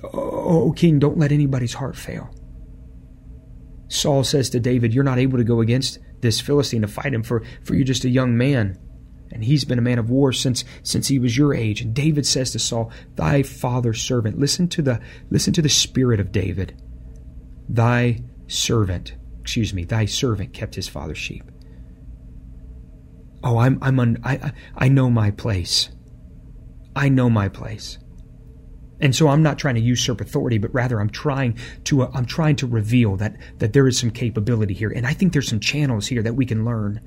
oh, 0.05 0.11
oh 0.13 0.73
king, 0.73 0.99
don't 0.99 1.19
let 1.19 1.33
anybody's 1.33 1.75
heart 1.75 1.97
fail. 1.97 2.35
Saul 3.89 4.25
says 4.25 4.51
to 4.51 4.61
David, 4.61 4.95
You're 4.95 5.05
not 5.05 5.19
able 5.19 5.39
to 5.39 5.45
go 5.45 5.61
against 5.61 5.99
this 6.21 6.41
Philistine 6.41 6.83
to 6.83 6.89
fight 6.89 7.13
him, 7.13 7.23
for, 7.23 7.43
for 7.63 7.75
you're 7.75 7.85
just 7.85 8.05
a 8.05 8.09
young 8.09 8.37
man 8.37 8.79
and 9.33 9.45
he's 9.45 9.65
been 9.65 9.79
a 9.79 9.83
man 9.83 9.99
of 9.99 10.11
war 10.11 10.33
since 10.33 10.65
since 10.83 11.09
he 11.09 11.19
was 11.19 11.37
your 11.37 11.55
age. 11.55 11.81
And 11.81 11.95
David 11.95 12.27
says 12.27 12.51
to 12.53 12.59
Saul, 12.59 12.91
"Thy 13.17 13.43
father's 13.43 14.03
servant." 14.03 14.39
Listen 14.39 14.69
to 14.69 14.83
the 14.83 15.01
listen 15.31 15.53
to 15.55 15.63
the 15.63 15.69
spirit 15.69 16.21
of 16.21 16.33
David. 16.33 16.81
Thy 17.69 18.23
servant, 18.47 19.15
excuse 19.41 19.73
me, 19.73 19.85
thy 19.85 20.05
servant 20.05 20.53
kept 20.53 20.75
his 20.75 20.89
father's 20.89 21.19
sheep. 21.19 21.51
Oh, 23.45 23.59
I'm 23.59 23.79
I'm 23.83 23.99
un, 23.99 24.19
I 24.25 24.53
I 24.77 24.89
know 24.89 25.11
my 25.11 25.31
place. 25.31 25.91
I 26.95 27.09
know 27.09 27.31
my 27.31 27.49
place. 27.49 27.99
And 29.01 29.17
so 29.17 29.29
I'm 29.29 29.43
not 29.43 29.59
trying 29.59 29.75
to 29.75 29.81
usurp 29.81 30.21
authority, 30.21 30.59
but 30.59 30.73
rather 30.73 31.01
I'm 31.01 31.11
trying 31.11 31.59
to 31.85 32.03
uh, 32.03 32.11
I'm 32.15 32.25
trying 32.25 32.57
to 32.57 32.67
reveal 32.67 33.17
that 33.17 33.37
that 33.59 33.73
there 33.73 33.89
is 33.89 33.99
some 33.99 34.11
capability 34.11 34.75
here, 34.75 34.91
and 34.91 35.07
I 35.07 35.13
think 35.13 35.33
there's 35.33 35.49
some 35.49 35.61
channels 35.61 36.07
here 36.07 36.23
that 36.23 36.37
we 36.37 36.47
can 36.47 36.65
learn 36.65 37.01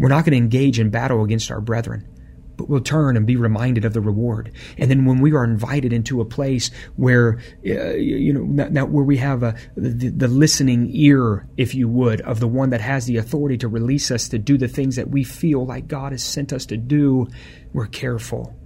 we're 0.00 0.08
not 0.08 0.24
going 0.24 0.32
to 0.32 0.38
engage 0.38 0.80
in 0.80 0.88
battle 0.88 1.22
against 1.22 1.50
our 1.50 1.60
brethren, 1.60 2.08
but 2.56 2.70
we'll 2.70 2.80
turn 2.80 3.18
and 3.18 3.26
be 3.26 3.36
reminded 3.36 3.84
of 3.84 3.92
the 3.92 4.00
reward. 4.00 4.50
And 4.78 4.90
then 4.90 5.04
when 5.04 5.20
we 5.20 5.34
are 5.34 5.44
invited 5.44 5.92
into 5.92 6.22
a 6.22 6.24
place 6.24 6.70
where, 6.96 7.38
uh, 7.66 7.92
you 7.92 8.32
know, 8.32 8.66
now 8.70 8.86
where 8.86 9.04
we 9.04 9.18
have 9.18 9.42
a, 9.42 9.54
the, 9.76 10.08
the 10.08 10.26
listening 10.26 10.88
ear, 10.90 11.46
if 11.58 11.74
you 11.74 11.86
would, 11.86 12.22
of 12.22 12.40
the 12.40 12.48
one 12.48 12.70
that 12.70 12.80
has 12.80 13.04
the 13.04 13.18
authority 13.18 13.58
to 13.58 13.68
release 13.68 14.10
us 14.10 14.30
to 14.30 14.38
do 14.38 14.56
the 14.56 14.68
things 14.68 14.96
that 14.96 15.10
we 15.10 15.22
feel 15.22 15.66
like 15.66 15.86
God 15.86 16.12
has 16.12 16.22
sent 16.22 16.54
us 16.54 16.64
to 16.66 16.78
do, 16.78 17.28
we're 17.74 17.86
careful. 17.86 18.56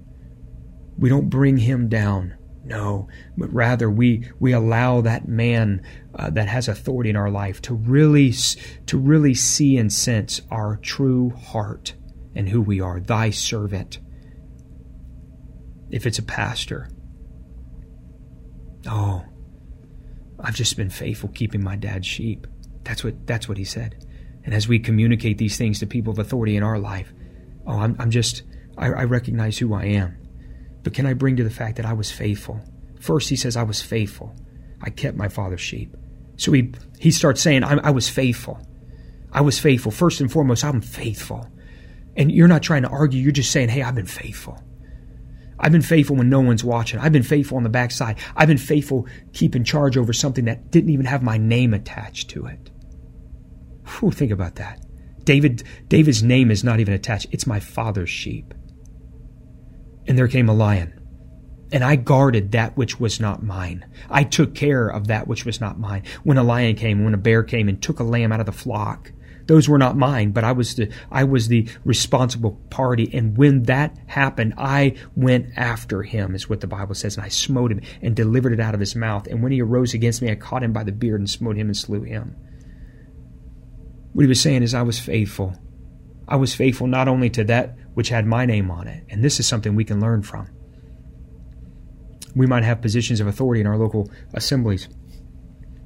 We 0.96 1.08
don't 1.08 1.28
bring 1.28 1.56
him 1.56 1.88
down. 1.88 2.36
No, 2.64 3.08
but 3.36 3.52
rather 3.52 3.90
we 3.90 4.26
we 4.40 4.52
allow 4.52 5.02
that 5.02 5.28
man 5.28 5.82
uh, 6.14 6.30
that 6.30 6.48
has 6.48 6.66
authority 6.66 7.10
in 7.10 7.16
our 7.16 7.30
life 7.30 7.60
to 7.62 7.74
really 7.74 8.32
to 8.86 8.98
really 8.98 9.34
see 9.34 9.76
and 9.76 9.92
sense 9.92 10.40
our 10.50 10.76
true 10.76 11.30
heart 11.30 11.94
and 12.34 12.48
who 12.48 12.62
we 12.62 12.80
are. 12.80 13.00
Thy 13.00 13.30
servant. 13.30 13.98
If 15.90 16.06
it's 16.06 16.18
a 16.18 16.22
pastor, 16.22 16.88
oh, 18.88 19.24
I've 20.40 20.54
just 20.54 20.76
been 20.76 20.90
faithful 20.90 21.28
keeping 21.28 21.62
my 21.62 21.76
dad's 21.76 22.06
sheep. 22.06 22.46
That's 22.82 23.04
what 23.04 23.26
that's 23.26 23.46
what 23.46 23.58
he 23.58 23.64
said. 23.64 24.06
And 24.44 24.54
as 24.54 24.66
we 24.68 24.78
communicate 24.78 25.36
these 25.36 25.58
things 25.58 25.78
to 25.80 25.86
people 25.86 26.12
of 26.12 26.18
authority 26.18 26.56
in 26.56 26.62
our 26.62 26.78
life, 26.78 27.12
oh, 27.66 27.78
I'm, 27.78 27.94
I'm 27.98 28.10
just 28.10 28.42
I, 28.78 28.86
I 28.86 29.04
recognize 29.04 29.58
who 29.58 29.74
I 29.74 29.84
am. 29.84 30.16
But 30.84 30.94
can 30.94 31.06
I 31.06 31.14
bring 31.14 31.36
to 31.36 31.44
the 31.44 31.50
fact 31.50 31.76
that 31.78 31.86
I 31.86 31.94
was 31.94 32.12
faithful? 32.12 32.60
First, 33.00 33.28
he 33.28 33.36
says, 33.36 33.56
I 33.56 33.64
was 33.64 33.82
faithful. 33.82 34.36
I 34.82 34.90
kept 34.90 35.16
my 35.16 35.28
father's 35.28 35.60
sheep. 35.60 35.96
So 36.36 36.52
he, 36.52 36.72
he 36.98 37.10
starts 37.10 37.40
saying, 37.40 37.64
I, 37.64 37.74
I 37.78 37.90
was 37.90 38.08
faithful. 38.08 38.60
I 39.32 39.40
was 39.40 39.58
faithful. 39.58 39.90
First 39.90 40.20
and 40.20 40.30
foremost, 40.30 40.64
I'm 40.64 40.80
faithful. 40.80 41.48
And 42.16 42.30
you're 42.30 42.48
not 42.48 42.62
trying 42.62 42.82
to 42.82 42.88
argue, 42.88 43.20
you're 43.20 43.32
just 43.32 43.50
saying, 43.50 43.70
hey, 43.70 43.82
I've 43.82 43.94
been 43.94 44.06
faithful. 44.06 44.62
I've 45.58 45.72
been 45.72 45.82
faithful 45.82 46.16
when 46.16 46.28
no 46.28 46.40
one's 46.40 46.64
watching. 46.64 47.00
I've 47.00 47.12
been 47.12 47.22
faithful 47.22 47.56
on 47.56 47.62
the 47.62 47.68
backside. 47.70 48.18
I've 48.36 48.48
been 48.48 48.58
faithful 48.58 49.08
keeping 49.32 49.64
charge 49.64 49.96
over 49.96 50.12
something 50.12 50.44
that 50.44 50.70
didn't 50.70 50.90
even 50.90 51.06
have 51.06 51.22
my 51.22 51.38
name 51.38 51.72
attached 51.72 52.30
to 52.30 52.46
it. 52.46 52.70
Whew, 53.86 54.10
think 54.10 54.30
about 54.32 54.56
that. 54.56 54.84
David, 55.24 55.62
David's 55.88 56.22
name 56.22 56.50
is 56.50 56.62
not 56.62 56.80
even 56.80 56.92
attached. 56.92 57.28
It's 57.30 57.46
my 57.46 57.60
father's 57.60 58.10
sheep 58.10 58.52
and 60.06 60.18
there 60.18 60.28
came 60.28 60.48
a 60.48 60.54
lion. 60.54 61.00
And 61.72 61.82
I 61.82 61.96
guarded 61.96 62.52
that 62.52 62.76
which 62.76 63.00
was 63.00 63.18
not 63.18 63.42
mine. 63.42 63.84
I 64.08 64.22
took 64.22 64.54
care 64.54 64.88
of 64.88 65.08
that 65.08 65.26
which 65.26 65.44
was 65.44 65.60
not 65.60 65.78
mine. 65.78 66.04
When 66.22 66.38
a 66.38 66.44
lion 66.44 66.76
came, 66.76 67.04
when 67.04 67.14
a 67.14 67.18
bear 67.18 67.42
came 67.42 67.68
and 67.68 67.82
took 67.82 67.98
a 67.98 68.04
lamb 68.04 68.32
out 68.32 68.40
of 68.40 68.46
the 68.46 68.52
flock, 68.52 69.10
those 69.46 69.68
were 69.68 69.78
not 69.78 69.96
mine, 69.96 70.30
but 70.30 70.44
I 70.44 70.52
was 70.52 70.74
the 70.74 70.90
I 71.10 71.24
was 71.24 71.48
the 71.48 71.68
responsible 71.84 72.52
party. 72.70 73.10
And 73.12 73.36
when 73.36 73.64
that 73.64 73.96
happened, 74.06 74.54
I 74.56 74.96
went 75.16 75.48
after 75.56 76.02
him, 76.02 76.34
is 76.34 76.48
what 76.48 76.60
the 76.60 76.66
Bible 76.66 76.94
says, 76.94 77.16
and 77.16 77.26
I 77.26 77.28
smote 77.28 77.72
him 77.72 77.80
and 78.00 78.16
delivered 78.16 78.52
it 78.52 78.60
out 78.60 78.74
of 78.74 78.80
his 78.80 78.96
mouth. 78.96 79.26
And 79.26 79.42
when 79.42 79.52
he 79.52 79.60
arose 79.60 79.94
against 79.94 80.22
me, 80.22 80.30
I 80.30 80.36
caught 80.36 80.62
him 80.62 80.72
by 80.72 80.84
the 80.84 80.92
beard 80.92 81.20
and 81.20 81.28
smote 81.28 81.56
him 81.56 81.66
and 81.66 81.76
slew 81.76 82.02
him. 82.02 82.36
What 84.12 84.22
he 84.22 84.28
was 84.28 84.40
saying 84.40 84.62
is, 84.62 84.74
I 84.74 84.82
was 84.82 84.98
faithful. 84.98 85.54
I 86.26 86.36
was 86.36 86.54
faithful 86.54 86.86
not 86.86 87.08
only 87.08 87.28
to 87.30 87.44
that 87.44 87.76
which 87.94 88.08
had 88.08 88.26
my 88.26 88.44
name 88.44 88.70
on 88.70 88.86
it. 88.86 89.04
And 89.08 89.24
this 89.24 89.40
is 89.40 89.46
something 89.46 89.74
we 89.74 89.84
can 89.84 90.00
learn 90.00 90.22
from. 90.22 90.48
We 92.36 92.46
might 92.46 92.64
have 92.64 92.82
positions 92.82 93.20
of 93.20 93.26
authority 93.26 93.60
in 93.60 93.66
our 93.66 93.78
local 93.78 94.10
assemblies. 94.32 94.88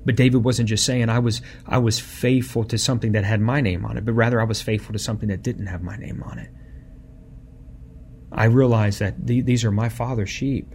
But 0.05 0.17
David 0.17 0.43
wasn't 0.43 0.71
just 0.71 0.87
saying 0.87 1.11
I 1.11 1.19
was 1.19 1.43
I 1.67 1.79
was 1.79 1.99
faithful 1.99 2.65
to 2.65 2.79
something 2.79 3.13
that 3.13 3.25
had 3.25 3.41
my 3.41 3.61
name 3.61 3.85
on 3.85 3.99
it, 3.99 4.07
but 4.07 4.13
rather 4.13 4.41
I 4.41 4.45
was 4.45 4.63
faithful 4.63 4.95
to 4.95 4.99
something 4.99 5.29
that 5.29 5.43
didn't 5.43 5.67
have 5.67 5.83
my 5.83 5.97
name 5.97 6.23
on 6.23 6.39
it. 6.39 6.51
I 8.33 8.45
realized 8.45 9.01
that 9.01 9.27
the, 9.27 9.43
these 9.43 9.65
are 9.65 9.71
my 9.71 9.89
father's 9.89 10.31
sheep. 10.31 10.75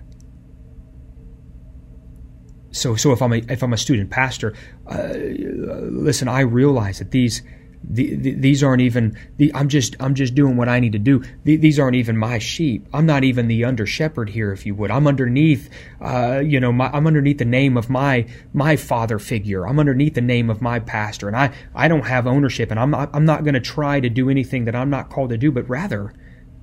So, 2.71 2.95
so 2.95 3.11
if 3.11 3.21
I'm 3.21 3.33
a 3.33 3.37
if 3.49 3.63
I'm 3.63 3.73
a 3.73 3.77
student 3.77 4.09
pastor, 4.09 4.53
uh, 4.87 5.13
listen, 5.13 6.27
I 6.27 6.41
realize 6.41 6.99
that 6.99 7.11
these 7.11 7.41
the, 7.83 8.15
the, 8.15 8.31
these 8.33 8.63
aren't 8.63 8.81
even 8.81 9.17
the, 9.37 9.53
I'm 9.53 9.67
just 9.67 9.95
I'm 9.99 10.15
just 10.15 10.35
doing 10.35 10.55
what 10.55 10.69
I 10.69 10.79
need 10.79 10.93
to 10.93 10.99
do. 10.99 11.23
These 11.43 11.79
aren't 11.79 11.95
even 11.95 12.17
my 12.17 12.39
sheep. 12.39 12.87
I'm 12.93 13.05
not 13.05 13.23
even 13.23 13.47
the 13.47 13.65
under 13.65 13.85
shepherd 13.85 14.29
here, 14.29 14.51
if 14.51 14.65
you 14.65 14.73
would. 14.75 14.89
I'm 14.89 15.05
underneath, 15.05 15.69
uh, 16.01 16.41
you 16.43 16.59
know, 16.59 16.71
my, 16.71 16.87
I'm 16.87 17.05
underneath 17.07 17.39
the 17.39 17.45
name 17.45 17.77
of 17.77 17.89
my 17.89 18.27
my 18.53 18.75
father 18.75 19.19
figure. 19.19 19.67
I'm 19.67 19.79
underneath 19.79 20.15
the 20.15 20.21
name 20.21 20.49
of 20.49 20.61
my 20.61 20.79
pastor, 20.79 21.27
and 21.27 21.35
I 21.35 21.53
I 21.75 21.87
don't 21.87 22.05
have 22.05 22.25
ownership, 22.25 22.71
and 22.71 22.79
I'm 22.79 22.91
not 22.91 23.09
I'm 23.13 23.25
not 23.25 23.43
going 23.43 23.55
to 23.55 23.59
try 23.59 23.99
to 23.99 24.09
do 24.09 24.29
anything 24.29 24.65
that 24.65 24.75
I'm 24.75 24.89
not 24.89 25.09
called 25.09 25.29
to 25.31 25.37
do, 25.37 25.51
but 25.51 25.67
rather 25.67 26.13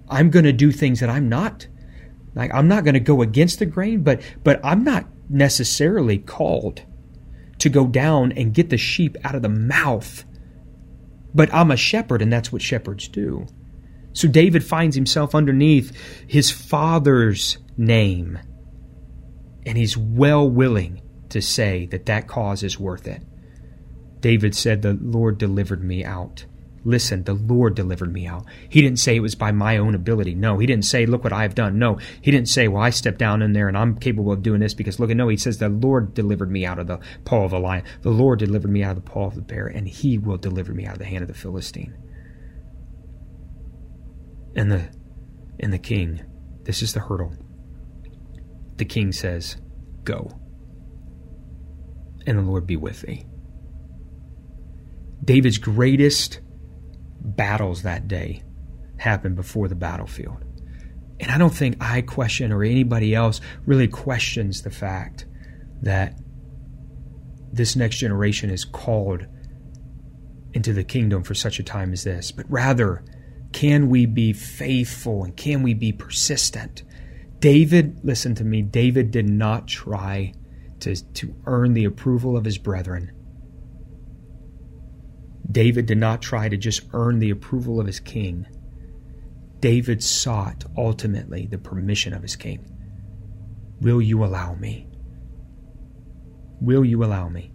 I'm 0.09 0.31
going 0.31 0.47
to 0.47 0.53
do 0.53 0.73
things 0.73 1.01
that 1.01 1.11
I'm 1.11 1.29
not. 1.29 1.67
Like 2.35 2.53
I'm 2.55 2.69
not 2.69 2.85
going 2.85 2.95
to 2.95 3.01
go 3.01 3.23
against 3.23 3.59
the 3.59 3.67
grain, 3.67 4.03
but 4.03 4.23
but 4.43 4.61
I'm 4.65 4.85
not 4.85 5.07
necessarily 5.29 6.19
called 6.19 6.83
to 7.59 7.69
go 7.69 7.87
down 7.87 8.33
and 8.33 8.55
get 8.55 8.71
the 8.71 8.79
sheep 8.79 9.17
out 9.23 9.35
of 9.35 9.43
the 9.43 9.49
mouth 9.49 10.25
but 11.35 11.53
I'm 11.53 11.71
a 11.71 11.77
shepherd, 11.77 12.23
and 12.23 12.33
that's 12.33 12.53
what 12.53 12.63
shepherds 12.63 13.09
do. 13.09 13.47
So 14.13 14.29
David 14.29 14.65
finds 14.65 14.97
himself 14.97 15.35
underneath 15.35 15.97
his 16.27 16.51
father's 16.51 17.59
name, 17.77 18.39
and 19.65 19.79
he's 19.79 19.97
well 19.97 20.49
willing 20.49 21.03
to 21.29 21.41
say 21.41 21.87
that 21.87 22.07
that 22.07 22.27
cause 22.27 22.63
is 22.63 22.79
worth 22.79 23.07
it. 23.07 23.23
David 24.21 24.55
said, 24.55 24.83
The 24.83 24.99
Lord 25.01 25.39
delivered 25.39 25.83
me 25.83 26.05
out. 26.05 26.45
Listen, 26.83 27.25
the 27.25 27.35
Lord 27.35 27.75
delivered 27.75 28.13
me 28.13 28.27
out. 28.27 28.47
He 28.71 28.81
didn't 28.81 28.99
say 28.99 29.17
it 29.17 29.21
was 29.21 29.35
by 29.35 29.53
my 29.53 29.77
own 29.77 29.95
ability. 29.95 30.35
No, 30.35 30.59
he 30.59 30.67
didn't 30.67 30.87
say, 30.87 31.05
look 31.05 31.23
what 31.25 31.33
I've 31.33 31.55
done. 31.55 31.79
No, 31.79 31.99
he 32.23 32.31
didn't 32.31 32.49
say, 32.49 32.69
well, 32.69 32.83
I 32.83 32.89
stepped 32.89 33.19
down 33.19 33.43
in 33.43 33.53
there 33.53 33.69
and 33.69 33.77
I'm 33.77 33.99
capable 33.99 34.33
of 34.33 34.43
doing 34.43 34.61
this 34.61 34.73
because 34.73 34.99
look, 34.99 35.11
at, 35.11 35.17
no, 35.17 35.29
he 35.29 35.37
says, 35.37 35.59
the 35.59 35.69
Lord 35.69 36.15
delivered 36.15 36.51
me 36.51 36.65
out 36.65 36.79
of 36.79 36.87
the 36.87 36.99
paw 37.27 37.45
of 37.45 37.51
the 37.51 37.59
lion. 37.59 37.85
The 38.01 38.11
Lord 38.11 38.39
delivered 38.39 38.71
me 38.71 38.83
out 38.83 38.97
of 38.97 39.05
the 39.05 39.11
paw 39.11 39.27
of 39.27 39.35
the 39.35 39.43
bear, 39.43 39.67
and 39.67 39.87
he 39.87 40.17
will 40.17 40.39
deliver 40.39 40.73
me 40.73 40.87
out 40.87 40.95
of 40.95 40.99
the 41.01 41.05
hand 41.05 41.23
of 41.23 41.29
the 41.29 41.35
Philistine. 41.35 41.95
And 44.57 44.73
the, 44.73 44.89
and 45.61 45.73
the 45.73 45.79
king, 45.79 46.23
this 46.63 46.83
is 46.83 46.95
the 46.95 47.01
hurdle. 47.01 47.35
The 48.77 48.87
king 48.87 49.13
says, 49.13 49.59
go. 50.05 50.41
And 52.27 52.39
the 52.39 52.43
Lord 52.43 52.67
be 52.67 52.77
with 52.77 53.03
thee. 53.03 53.27
David's 55.23 55.59
greatest 55.59 56.41
battles 57.21 57.83
that 57.83 58.09
day 58.09 58.43
happened 58.99 59.37
before 59.37 59.69
the 59.69 59.75
battlefield. 59.75 60.45
And 61.21 61.31
I 61.31 61.39
don't 61.39 61.55
think 61.55 61.77
I 61.81 62.01
question 62.01 62.51
or 62.53 62.65
anybody 62.65 63.15
else 63.15 63.41
really 63.67 63.89
questions 63.89 64.63
the 64.63 64.71
fact 64.71 65.27
that 65.83 66.19
this 67.53 67.77
next 67.77 67.99
generation 67.99 68.51
is 68.51 68.65
called 68.65 69.27
into 70.53 70.73
the 70.73 70.85
kingdom 70.85 71.23
for 71.23 71.35
such 71.35 71.59
a 71.59 71.63
time 71.63 71.93
as 71.93 72.05
this, 72.05 72.33
but 72.33 72.47
rather, 72.49 73.05
can 73.53 73.89
we 73.89 74.07
be 74.07 74.33
faithful 74.33 75.25
and 75.25 75.37
can 75.37 75.63
we 75.63 75.75
be 75.75 75.93
persistent? 75.93 76.83
David, 77.39 78.01
listen 78.03 78.35
to 78.37 78.45
me, 78.45 78.63
David 78.63 79.11
did 79.11 79.29
not 79.29 79.67
try 79.67 80.33
to, 80.81 80.95
to 81.15 81.35
earn 81.47 81.75
the 81.75 81.85
approval 81.85 82.37
of 82.37 82.45
his 82.45 82.59
brethren. 82.59 83.13
David 85.51 85.87
did 85.87 85.99
not 85.99 86.23
try 86.23 86.49
to 86.49 86.57
just 86.57 86.83
earn 86.93 87.19
the 87.19 87.31
approval 87.31 87.81
of 87.81 87.87
his 87.87 88.01
king. 88.01 88.47
David 89.59 90.03
sought 90.03 90.65
ultimately 90.77 91.47
the 91.47 91.59
permission 91.59 92.15
of 92.15 92.23
his 92.23 92.37
king. 92.37 92.67
Will 93.81 94.01
you 94.01 94.25
allow 94.25 94.55
me? 94.55 94.89
Will 96.61 96.85
you 96.85 97.03
allow 97.03 97.29
me? 97.29 97.53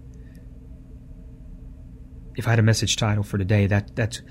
If 2.35 2.47
I 2.47 2.51
had 2.51 2.59
a 2.59 2.63
message 2.63 2.95
title 2.97 3.23
for 3.23 3.37
today, 3.37 3.67
that, 3.67 3.95
that's, 3.95 4.21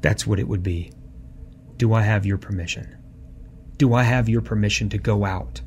that's 0.00 0.26
what 0.26 0.40
it 0.40 0.48
would 0.48 0.62
be. 0.62 0.92
Do 1.76 1.92
I 1.92 2.02
have 2.02 2.26
your 2.26 2.38
permission? 2.38 2.98
Do 3.76 3.94
I 3.94 4.02
have 4.02 4.28
your 4.28 4.40
permission 4.40 4.88
to 4.90 4.98
go 4.98 5.24
out? 5.24 5.60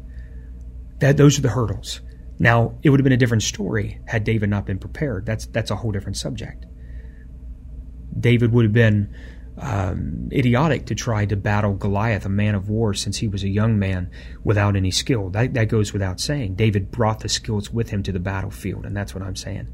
That, 1.00 1.18
those 1.18 1.38
are 1.38 1.41
the 1.41 1.50
hurdles. 1.50 2.02
Now, 2.38 2.78
it 2.84 2.89
would 2.89 3.00
have 3.00 3.04
been 3.04 3.13
a 3.13 3.18
different 3.18 3.44
story 3.44 4.02
had 4.08 4.24
David 4.24 4.50
not 4.50 4.65
been 4.65 4.80
prepared. 4.80 5.26
That's, 5.26 5.46
that's 5.48 5.72
a 5.72 5.76
whole 5.76 5.91
different 5.91 6.18
subject. 6.18 6.65
David 8.19 8.51
would 8.54 8.65
have 8.65 8.73
been 8.73 9.13
um, 9.58 10.30
idiotic 10.32 10.88
to 10.88 10.95
try 10.95 11.25
to 11.25 11.36
battle 11.36 11.73
Goliath, 11.73 12.25
a 12.25 12.30
man 12.30 12.56
of 12.56 12.69
war, 12.69 12.93
since 12.93 13.17
he 13.17 13.28
was 13.28 13.43
a 13.43 13.49
young 13.49 13.80
man 13.80 14.12
without 14.43 14.75
any 14.75 14.91
skill. 14.91 15.30
That, 15.30 15.54
that 15.54 15.69
goes 15.69 15.93
without 15.93 16.19
saying. 16.19 16.56
David 16.56 16.91
brought 16.91 17.21
the 17.21 17.30
skills 17.30 17.71
with 17.71 17.89
him 17.89 18.04
to 18.04 18.12
the 18.12 18.19
battlefield, 18.19 18.86
and 18.86 18.95
that's 18.95 19.13
what 19.13 19.23
I'm 19.23 19.36
saying. 19.36 19.67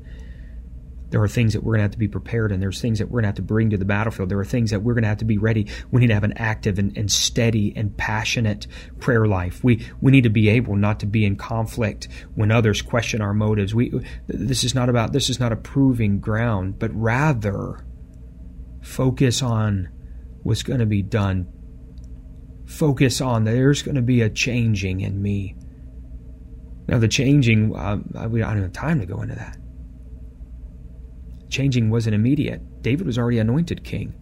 There 1.10 1.22
are 1.22 1.28
things 1.28 1.52
that 1.54 1.64
we're 1.64 1.74
going 1.74 1.80
to 1.80 1.84
have 1.84 1.92
to 1.92 1.98
be 1.98 2.08
prepared, 2.08 2.54
and 2.54 2.64
there's 2.64 2.80
things 2.80 3.00
that 3.00 3.08
we're 3.08 3.18
going 3.18 3.24
to 3.24 3.30
have 3.30 3.36
to 3.36 3.42
bring 3.42 3.72
to 3.72 3.78
the 3.78 3.84
battlefield. 3.84 4.30
There 4.30 4.40
are 4.40 4.46
things 4.46 4.72
that 4.72 4.82
we're 4.82 4.94
going 4.94 5.02
to 5.02 5.10
have 5.10 5.18
to 5.18 5.26
be 5.26 5.38
ready. 5.38 5.68
We 5.92 6.00
need 6.00 6.08
to 6.08 6.14
have 6.14 6.24
an 6.24 6.38
active 6.38 6.80
and, 6.80 6.96
and 6.98 7.12
steady 7.12 7.74
and 7.76 7.98
passionate 7.98 8.66
prayer 9.00 9.26
life. 9.26 9.62
We 9.62 9.86
we 10.00 10.12
need 10.12 10.24
to 10.24 10.30
be 10.30 10.48
able 10.48 10.78
not 10.78 11.02
to 11.02 11.06
be 11.06 11.26
in 11.26 11.36
conflict 11.36 12.08
when 12.36 12.50
others 12.50 12.82
question 12.82 13.20
our 13.20 13.34
motives. 13.34 13.76
We 13.76 13.92
this 14.28 14.64
is 14.64 14.74
not 14.74 14.88
about 14.88 15.12
this 15.12 15.30
is 15.30 15.38
not 15.38 15.52
a 15.52 15.58
proving 15.58 16.22
ground, 16.22 16.80
but 16.80 16.92
rather 16.94 17.84
Focus 18.92 19.42
on 19.42 19.88
what's 20.44 20.64
going 20.64 20.82
to 20.82 20.86
be 20.86 21.02
done. 21.02 21.48
Focus 22.66 23.22
on 23.22 23.46
there's 23.46 23.84
going 23.84 23.96
to 23.96 24.02
be 24.02 24.22
a 24.22 24.30
changing 24.30 25.00
in 25.00 25.22
me. 25.22 25.56
Now, 26.90 27.00
the 27.00 27.08
changing, 27.08 27.74
uh, 27.74 28.00
I 28.16 28.28
don't 28.28 28.62
have 28.62 28.74
time 28.74 29.00
to 29.00 29.06
go 29.06 29.22
into 29.22 29.36
that. 29.36 29.58
Changing 31.50 31.90
wasn't 31.90 32.16
immediate. 32.16 32.82
David 32.82 33.08
was 33.08 33.18
already 33.18 33.40
anointed 33.40 33.86
king. 33.86 34.14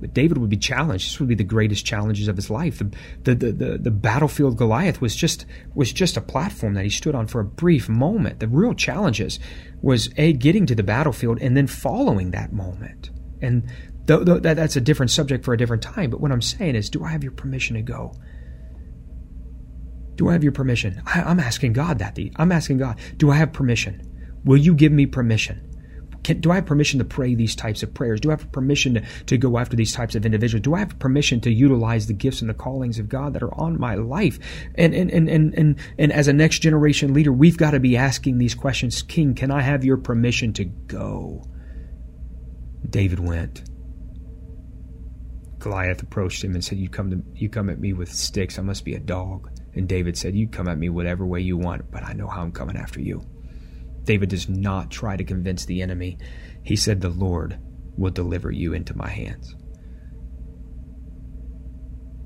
But 0.00 0.12
David 0.12 0.38
would 0.38 0.50
be 0.50 0.56
challenged. 0.56 1.06
This 1.06 1.20
would 1.20 1.28
be 1.28 1.34
the 1.34 1.44
greatest 1.44 1.86
challenges 1.86 2.28
of 2.28 2.36
his 2.36 2.50
life. 2.50 2.78
The, 2.78 2.90
the, 3.22 3.34
the, 3.34 3.52
the, 3.52 3.78
the 3.78 3.90
battlefield 3.90 4.58
Goliath 4.58 5.00
was 5.00 5.16
just, 5.16 5.46
was 5.74 5.92
just 5.92 6.16
a 6.16 6.20
platform 6.20 6.74
that 6.74 6.84
he 6.84 6.90
stood 6.90 7.14
on 7.14 7.26
for 7.26 7.40
a 7.40 7.44
brief 7.44 7.88
moment. 7.88 8.40
The 8.40 8.48
real 8.48 8.74
challenges 8.74 9.38
was 9.80 10.10
A, 10.16 10.32
getting 10.32 10.66
to 10.66 10.74
the 10.74 10.82
battlefield 10.82 11.40
and 11.40 11.56
then 11.56 11.66
following 11.66 12.32
that 12.32 12.52
moment. 12.52 13.10
And 13.40 13.70
th- 14.06 14.24
th- 14.24 14.42
that's 14.42 14.76
a 14.76 14.80
different 14.80 15.10
subject 15.10 15.44
for 15.44 15.54
a 15.54 15.58
different 15.58 15.82
time. 15.82 16.10
But 16.10 16.20
what 16.20 16.32
I'm 16.32 16.42
saying 16.42 16.74
is, 16.74 16.90
do 16.90 17.04
I 17.04 17.10
have 17.10 17.22
your 17.22 17.32
permission 17.32 17.76
to 17.76 17.82
go? 17.82 18.14
Do 20.16 20.28
I 20.28 20.32
have 20.32 20.42
your 20.42 20.52
permission? 20.52 21.02
I, 21.06 21.22
I'm 21.22 21.40
asking 21.40 21.74
God 21.74 21.98
that. 21.98 22.18
I'm 22.36 22.52
asking 22.52 22.78
God, 22.78 22.98
do 23.16 23.30
I 23.30 23.36
have 23.36 23.52
permission? 23.52 24.02
Will 24.44 24.56
you 24.56 24.74
give 24.74 24.92
me 24.92 25.06
permission? 25.06 25.75
Can, 26.26 26.40
do 26.40 26.50
I 26.50 26.56
have 26.56 26.66
permission 26.66 26.98
to 26.98 27.04
pray 27.04 27.36
these 27.36 27.54
types 27.54 27.84
of 27.84 27.94
prayers? 27.94 28.18
Do 28.18 28.30
I 28.30 28.32
have 28.32 28.50
permission 28.50 28.94
to, 28.94 29.02
to 29.26 29.38
go 29.38 29.58
after 29.58 29.76
these 29.76 29.92
types 29.92 30.16
of 30.16 30.26
individuals? 30.26 30.62
Do 30.62 30.74
I 30.74 30.80
have 30.80 30.98
permission 30.98 31.40
to 31.42 31.52
utilize 31.52 32.08
the 32.08 32.14
gifts 32.14 32.40
and 32.40 32.50
the 32.50 32.54
callings 32.54 32.98
of 32.98 33.08
God 33.08 33.32
that 33.34 33.44
are 33.44 33.54
on 33.54 33.78
my 33.78 33.94
life? 33.94 34.40
And 34.74 34.92
and 34.92 35.08
and 35.08 35.28
and 35.28 35.54
and, 35.54 35.78
and 35.96 36.12
as 36.12 36.26
a 36.26 36.32
next 36.32 36.58
generation 36.58 37.14
leader, 37.14 37.32
we've 37.32 37.56
got 37.56 37.70
to 37.70 37.78
be 37.78 37.96
asking 37.96 38.38
these 38.38 38.56
questions. 38.56 39.02
King, 39.02 39.34
can 39.36 39.52
I 39.52 39.60
have 39.60 39.84
your 39.84 39.98
permission 39.98 40.52
to 40.54 40.64
go? 40.64 41.44
David 42.90 43.20
went. 43.20 43.62
Goliath 45.60 46.02
approached 46.02 46.42
him 46.42 46.54
and 46.54 46.64
said, 46.64 46.78
"You 46.78 46.88
come 46.88 47.12
to 47.12 47.22
you 47.36 47.48
come 47.48 47.70
at 47.70 47.78
me 47.78 47.92
with 47.92 48.12
sticks. 48.12 48.58
I 48.58 48.62
must 48.62 48.84
be 48.84 48.96
a 48.96 48.98
dog." 48.98 49.48
And 49.74 49.88
David 49.88 50.18
said, 50.18 50.34
"You 50.34 50.48
come 50.48 50.66
at 50.66 50.76
me 50.76 50.88
whatever 50.88 51.24
way 51.24 51.40
you 51.40 51.56
want, 51.56 51.88
but 51.92 52.02
I 52.02 52.14
know 52.14 52.26
how 52.26 52.42
I'm 52.42 52.50
coming 52.50 52.76
after 52.76 53.00
you." 53.00 53.24
David 54.06 54.30
does 54.30 54.48
not 54.48 54.90
try 54.90 55.16
to 55.16 55.24
convince 55.24 55.64
the 55.64 55.82
enemy. 55.82 56.18
He 56.62 56.76
said, 56.76 57.00
The 57.00 57.10
Lord 57.10 57.58
will 57.96 58.10
deliver 58.10 58.50
you 58.50 58.72
into 58.72 58.96
my 58.96 59.08
hands. 59.08 59.54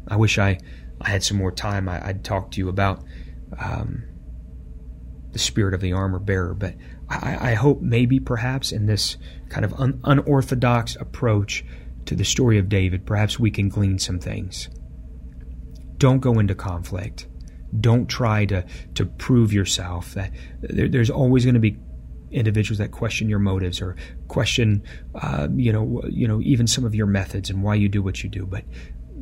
I 0.06 0.16
wish 0.16 0.38
I, 0.38 0.58
I 1.00 1.10
had 1.10 1.22
some 1.22 1.38
more 1.38 1.52
time. 1.52 1.88
I, 1.88 2.08
would 2.08 2.24
talk 2.24 2.52
to 2.52 2.58
you 2.58 2.68
about 2.68 3.02
um, 3.58 4.04
the 5.32 5.38
spirit 5.38 5.74
of 5.74 5.80
the 5.80 5.92
armor 5.92 6.18
bearer, 6.18 6.54
but 6.54 6.74
I, 7.08 7.52
I, 7.52 7.54
hope 7.54 7.80
maybe 7.80 8.20
perhaps 8.20 8.72
in 8.72 8.86
this 8.86 9.16
kind 9.48 9.64
of 9.64 9.72
un, 9.74 10.00
unorthodox 10.04 10.96
approach 10.96 11.64
to 12.06 12.14
the 12.14 12.24
story 12.24 12.58
of 12.58 12.68
David, 12.68 13.06
perhaps 13.06 13.38
we 13.38 13.50
can 13.50 13.68
glean 13.68 13.98
some 13.98 14.18
things. 14.18 14.68
Don't 15.96 16.20
go 16.20 16.38
into 16.38 16.54
conflict. 16.54 17.26
Don't 17.78 18.06
try 18.06 18.44
to 18.46 18.64
to 18.94 19.06
prove 19.06 19.52
yourself. 19.52 20.14
That 20.14 20.32
there, 20.60 20.88
there's 20.88 21.10
always 21.10 21.44
going 21.44 21.54
to 21.54 21.60
be 21.60 21.78
individuals 22.30 22.78
that 22.78 22.92
question 22.92 23.28
your 23.28 23.38
motives 23.38 23.80
or 23.80 23.96
question, 24.28 24.82
uh, 25.16 25.48
you 25.54 25.72
know, 25.72 26.02
you 26.08 26.28
know, 26.28 26.40
even 26.42 26.66
some 26.66 26.84
of 26.84 26.94
your 26.94 27.06
methods 27.06 27.50
and 27.50 27.62
why 27.62 27.74
you 27.74 27.88
do 27.88 28.02
what 28.02 28.22
you 28.22 28.30
do. 28.30 28.46
But 28.46 28.64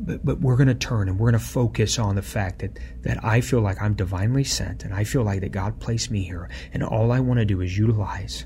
but, 0.01 0.25
but 0.25 0.39
we're 0.39 0.55
going 0.55 0.67
to 0.67 0.75
turn 0.75 1.09
and 1.09 1.19
we're 1.19 1.31
going 1.31 1.41
to 1.41 1.45
focus 1.45 1.99
on 1.99 2.15
the 2.15 2.21
fact 2.21 2.59
that 2.59 2.79
that 3.01 3.23
I 3.23 3.41
feel 3.41 3.61
like 3.61 3.81
I'm 3.81 3.93
divinely 3.93 4.43
sent 4.43 4.83
and 4.83 4.93
I 4.93 5.03
feel 5.03 5.23
like 5.23 5.41
that 5.41 5.51
God 5.51 5.79
placed 5.79 6.09
me 6.09 6.23
here, 6.23 6.49
and 6.73 6.83
all 6.83 7.11
I 7.11 7.19
want 7.19 7.39
to 7.39 7.45
do 7.45 7.61
is 7.61 7.77
utilize 7.77 8.45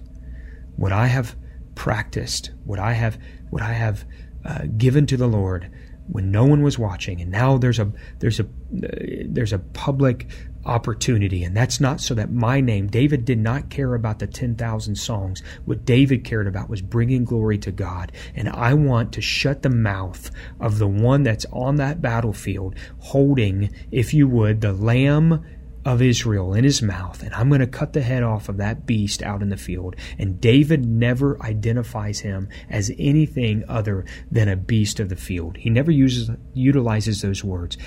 what 0.76 0.92
I 0.92 1.08
have 1.08 1.36
practiced, 1.76 2.52
what 2.66 2.80
I 2.80 2.94
have 2.94 3.18
what 3.50 3.62
I 3.62 3.74
have 3.74 4.06
uh, 4.46 4.64
given 4.78 5.06
to 5.08 5.18
the 5.18 5.28
Lord 5.28 5.72
when 6.14 6.30
no 6.30 6.46
one 6.46 6.62
was 6.62 6.78
watching, 6.78 7.20
and 7.22 7.32
now 7.32 7.58
there's 7.58 7.80
a 7.80 7.92
there's 8.20 8.40
a 8.40 8.46
there's 8.70 9.52
a 9.52 9.58
public 9.58 10.28
opportunity, 10.64 11.44
and 11.44 11.58
that's 11.58 11.80
not 11.80 12.00
so 12.00 12.14
that 12.14 12.32
my 12.32 12.62
name. 12.62 12.88
David 12.88 13.26
did 13.26 13.40
not 13.40 13.72
care 13.72 13.96
about 13.96 14.20
the 14.20 14.28
ten 14.28 14.56
thousand 14.56 14.96
songs. 14.96 15.42
What 15.66 15.86
David 15.86 16.24
cared 16.24 16.46
about 16.46 16.70
was 16.70 16.84
bringing 16.84 17.26
glory 17.26 17.58
to 17.58 17.72
God, 17.72 18.12
and 18.36 18.48
I 18.48 18.76
want 18.76 19.12
to 19.14 19.22
shut 19.22 19.64
the 19.64 19.72
mouth 19.72 20.30
of 20.60 20.78
the 20.78 20.88
one 20.88 21.24
that's 21.24 21.48
on 21.52 21.78
that 21.78 22.00
battlefield, 22.00 22.76
holding, 23.00 23.74
if 23.92 24.14
you 24.14 24.28
would, 24.28 24.62
the 24.62 24.72
lamb 24.72 25.44
of 25.86 26.02
Israel 26.02 26.54
in 26.54 26.64
his 26.64 26.82
mouth, 26.82 27.22
and 27.24 27.34
I'm 27.34 27.50
going 27.50 27.60
to 27.60 27.68
cut 27.68 27.94
the 27.94 28.02
head 28.02 28.24
off 28.24 28.48
of 28.48 28.58
that 28.58 28.86
beast 28.86 29.22
out 29.22 29.42
in 29.42 29.50
the 29.50 29.58
field. 29.58 29.96
And 30.18 30.40
David 30.40 30.86
never 30.86 31.42
identifies 31.44 32.20
him 32.20 32.48
as 32.70 32.92
anything 32.98 33.64
other 33.68 34.06
than 34.32 34.48
a 34.48 34.56
beast 34.56 35.00
of 35.00 35.10
the 35.10 35.16
field. 35.16 35.58
He 35.58 35.70
never 35.70 35.92
uses 35.92 36.30
utilizes 36.54 37.22
those 37.22 37.44
words, 37.44 37.78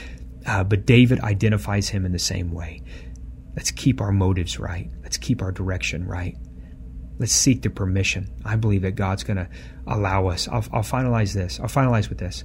uh, 0.47 0.65
but 0.65 0.85
David 0.85 1.21
identifies 1.21 1.89
him 1.89 2.05
in 2.05 2.13
the 2.13 2.19
same 2.19 2.53
way. 2.53 2.83
Let's 3.55 3.71
keep 3.71 4.03
our 4.03 4.13
motives 4.13 4.59
right. 4.59 4.91
Let's 5.03 5.17
keep 5.17 5.41
our 5.41 5.53
direction 5.53 6.07
right. 6.07 6.37
Let's 7.19 7.33
seek 7.33 7.63
the 7.63 7.71
permission. 7.71 8.31
I 8.45 8.57
believe 8.57 8.83
that 8.83 8.93
God's 8.93 9.25
going 9.25 9.39
to 9.39 9.49
allow 9.87 10.27
us. 10.27 10.49
I'll, 10.49 10.65
I'll 10.71 10.83
finalize 10.83 11.33
this. 11.33 11.59
I'll 11.59 11.67
finalize 11.67 12.11
with 12.11 12.19
this. 12.19 12.45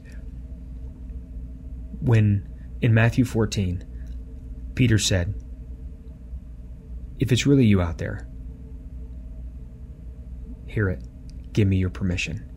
When 2.00 2.48
in 2.82 2.94
Matthew 2.94 3.26
14, 3.26 3.86
Peter 4.76 4.98
said, 4.98 5.41
If 7.22 7.32
it's 7.32 7.46
really 7.46 7.66
you 7.66 7.82
out 7.82 8.00
there, 8.00 8.28
hear 10.66 10.90
it. 10.90 11.04
Give 11.54 11.68
me 11.68 11.78
your 11.78 11.92
permission. 11.92 12.52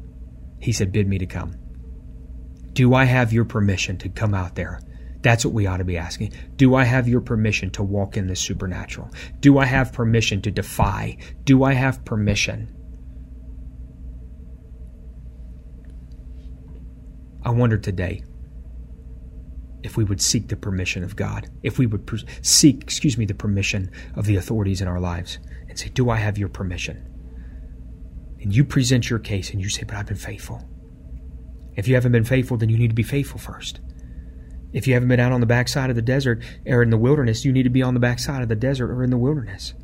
He 0.59 0.72
said, 0.72 0.90
Bid 0.90 1.07
me 1.07 1.18
to 1.18 1.27
come. 1.27 1.55
Do 2.72 2.94
I 2.94 3.05
have 3.05 3.31
your 3.31 3.44
permission 3.44 3.98
to 3.98 4.09
come 4.09 4.33
out 4.33 4.55
there? 4.55 4.81
That's 5.20 5.44
what 5.44 5.53
we 5.53 5.66
ought 5.66 5.77
to 5.77 5.85
be 5.85 5.98
asking. 5.98 6.33
Do 6.57 6.74
I 6.74 6.85
have 6.85 7.07
your 7.07 7.20
permission 7.20 7.70
to 7.72 7.83
walk 7.83 8.16
in 8.16 8.27
the 8.27 8.35
supernatural? 8.35 9.11
Do 9.40 9.59
I 9.59 9.66
have 9.66 9.92
permission 9.92 10.40
to 10.42 10.50
defy? 10.50 11.18
Do 11.44 11.62
I 11.62 11.74
have 11.74 12.03
permission? 12.07 12.74
I 17.42 17.50
wonder 17.50 17.77
today 17.77 18.24
if 19.85 19.99
we 19.99 20.03
would 20.03 20.20
seek 20.20 20.49
the 20.49 20.57
permission 20.57 21.05
of 21.05 21.14
God, 21.14 21.51
if 21.62 21.79
we 21.79 21.85
would 21.85 22.07
per- 22.07 22.16
seek, 22.40 22.83
excuse 22.83 23.18
me, 23.18 23.27
the 23.27 23.35
permission 23.35 23.90
of 24.16 24.25
the 24.25 24.37
authorities 24.37 24.81
in 24.81 24.88
our 24.88 24.99
lives 24.99 25.38
and 25.68 25.79
say, 25.79 25.90
Do 25.90 26.09
I 26.09 26.16
have 26.16 26.38
your 26.38 26.49
permission? 26.49 27.07
And 28.40 28.55
you 28.55 28.64
present 28.64 29.11
your 29.11 29.18
case 29.18 29.51
and 29.51 29.61
you 29.61 29.68
say, 29.68 29.85
But 29.85 29.97
I've 29.97 30.07
been 30.07 30.16
faithful. 30.16 30.66
If 31.77 31.87
you 31.87 31.94
haven't 31.97 32.12
been 32.12 32.25
faithful, 32.25 32.57
then 32.57 32.70
you 32.70 32.79
need 32.79 32.88
to 32.88 32.94
be 32.94 33.03
faithful 33.03 33.38
first. 33.38 33.81
If 34.73 34.87
you 34.87 34.94
haven't 34.94 35.11
been 35.11 35.20
out 35.20 35.33
on 35.33 35.40
the 35.40 35.47
backside 35.47 35.90
of 35.90 35.97
the 35.97 36.03
desert 36.03 36.42
or 36.66 36.83
in 36.83 36.88
the 36.88 36.97
wilderness, 36.97 37.44
you 37.44 37.53
need 37.53 37.64
to 37.64 37.70
be 37.70 37.83
on 37.83 37.92
the 37.92 38.01
backside 38.01 38.42
of 38.42 38.49
the 38.49 38.57
desert 38.57 38.90
or 38.90 39.05
in 39.05 39.11
the 39.11 39.18
wilderness. 39.18 39.75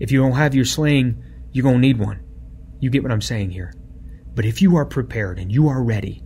If 0.00 0.10
you 0.10 0.20
don't 0.20 0.32
have 0.32 0.56
your 0.56 0.64
sling, 0.64 1.22
you're 1.52 1.62
going 1.62 1.76
to 1.76 1.80
need 1.80 2.00
one. 2.00 2.20
You 2.80 2.90
get 2.90 3.04
what 3.04 3.12
I'm 3.12 3.22
saying 3.22 3.50
here. 3.50 3.72
But 4.34 4.44
if 4.44 4.60
you 4.60 4.76
are 4.76 4.84
prepared 4.84 5.38
and 5.38 5.52
you 5.52 5.68
are 5.68 5.82
ready, 5.82 6.24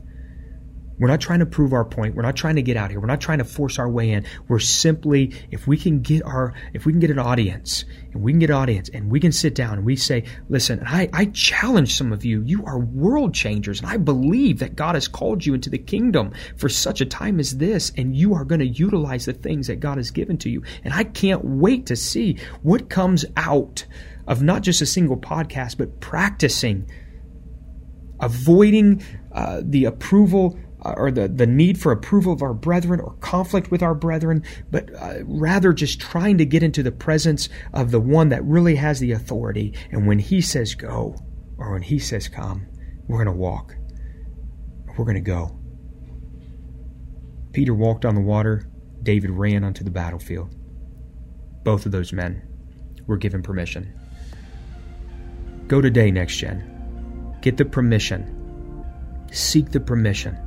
we're 0.99 1.09
not 1.09 1.21
trying 1.21 1.41
to 1.41 1.47
prove 1.47 1.73
our 1.73 1.85
point. 1.85 2.15
We're 2.15 2.23
not 2.23 2.37
trying 2.37 2.57
to 2.57 2.63
get 2.63 2.77
out 2.77 2.91
here. 2.91 3.01
We're 3.01 3.07
not 3.07 3.21
trying 3.21 3.39
to 3.39 3.45
force 3.45 3.79
our 3.79 3.89
way 3.89 4.11
in. 4.11 4.25
We're 4.49 4.61
simply, 4.61 5.33
if 5.51 5.67
we 5.67 5.77
can 5.77 6.01
get 6.01 6.23
our, 6.25 6.55
if 6.73 6.87
we 6.87 6.93
can 6.93 7.01
get 7.01 7.11
an 7.11 7.19
audience, 7.19 7.85
and 8.13 8.23
we 8.23 8.33
can 8.33 8.39
get 8.39 8.51
an 8.51 8.57
audience, 8.57 8.89
and 8.91 9.11
we 9.11 9.19
can 9.19 9.33
sit 9.33 9.55
down 9.55 9.75
and 9.75 9.85
we 9.85 9.97
say, 9.97 10.25
listen, 10.49 10.83
I, 10.87 11.09
I 11.13 11.27
challenge 11.27 11.97
some 11.97 12.13
of 12.13 12.25
you. 12.25 12.43
You 12.43 12.65
are 12.65 12.79
world 12.79 13.35
changers, 13.35 13.81
and 13.81 13.89
I 13.89 13.97
believe 13.97 14.61
that 14.61 14.77
God 14.77 14.95
has 14.95 15.09
called 15.09 15.45
you 15.45 15.55
into 15.55 15.71
the 15.71 15.79
kingdom 15.79 16.33
for 16.57 16.69
such 16.69 17.01
a 17.01 17.07
time 17.07 17.41
as 17.41 17.57
this, 17.59 17.93
and 17.97 18.17
you 18.17 18.35
are 18.35 18.45
going 18.45 18.61
to 18.61 18.67
utilize 18.67 19.25
the 19.25 19.33
things 19.33 19.67
that 19.67 19.81
God 19.81 19.97
has 19.97 20.11
given 20.11 20.39
to 20.39 20.51
you. 20.51 20.63
And 20.85 20.95
I 20.95 21.05
can't 21.05 21.45
wait 21.45 21.87
to 21.87 21.97
see 21.97 22.39
what 22.63 22.89
comes 22.89 23.25
out 23.37 23.85
of 24.27 24.43
not 24.43 24.63
just 24.63 24.81
a 24.81 24.87
single 24.87 25.17
podcast, 25.17 25.77
but 25.77 26.01
practicing, 26.01 26.89
avoiding 28.21 29.03
uh, 29.33 29.61
the 29.65 29.85
approval 29.85 30.59
uh, 30.85 30.95
or 30.97 31.11
the, 31.11 31.29
the 31.29 31.47
need 31.47 31.81
for 31.81 31.93
approval 31.93 32.33
of 32.33 32.43
our 32.43 32.55
brethren 32.55 33.01
or 33.01 33.15
conflict 33.21 33.71
with 33.71 33.83
our 33.83 33.95
brethren, 33.95 34.43
but 34.71 34.91
uh, 34.95 35.25
rather 35.25 35.73
just 35.73 36.01
trying 36.01 36.39
to 36.39 36.45
get 36.45 36.63
into 36.63 36.83
the 36.83 36.93
presence 36.93 37.49
of 37.73 37.91
the 37.91 38.01
one 38.01 38.29
that 38.29 38.45
really 38.45 38.77
has 38.77 39.01
the 39.01 39.13
authority. 39.13 39.73
And 39.91 40.07
when 40.07 40.19
he 40.19 40.41
says 40.41 40.75
go, 40.75 41.17
or 41.57 41.73
when 41.73 41.83
he 41.83 41.99
says 41.99 42.29
come, 42.29 42.67
we're 43.09 43.23
going 43.25 43.35
to 43.35 43.41
walk. 43.41 43.75
We're 44.97 45.05
going 45.05 45.15
to 45.15 45.21
go. 45.21 45.59
Peter 47.53 47.75
walked 47.75 48.05
on 48.05 48.15
the 48.15 48.21
water, 48.21 48.69
David 49.03 49.31
ran 49.31 49.65
onto 49.65 49.85
the 49.85 49.91
battlefield. 49.91 50.55
Both 51.63 51.87
of 51.87 51.93
those 51.93 52.13
men 52.13 52.47
were 53.07 53.17
given 53.17 53.43
permission. 53.43 53.93
Go 55.67 55.81
today, 55.81 56.11
next 56.11 56.37
gen. 56.37 57.39
Get 57.41 57.57
the 57.57 57.65
permission. 57.65 58.31
Seek 59.31 59.71
the 59.71 59.81
permission 59.81 60.39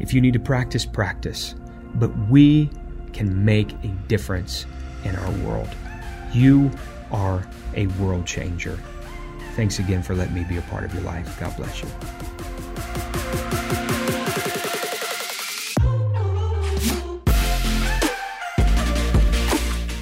if 0.00 0.14
you 0.14 0.20
need 0.20 0.32
to 0.32 0.40
practice, 0.40 0.84
practice. 0.84 1.54
But 1.94 2.16
we 2.28 2.70
can 3.12 3.44
make 3.44 3.72
a 3.84 3.88
difference 4.08 4.66
in 5.04 5.16
our 5.16 5.30
world. 5.46 5.68
You 6.32 6.70
are 7.10 7.46
a 7.74 7.86
world 7.98 8.26
changer. 8.26 8.78
Thanks 9.54 9.78
again 9.78 10.02
for 10.02 10.14
letting 10.14 10.34
me 10.34 10.44
be 10.44 10.58
a 10.58 10.62
part 10.62 10.84
of 10.84 10.94
your 10.94 11.02
life. 11.02 11.38
God 11.40 11.56
bless 11.56 11.82
you. 11.82 11.88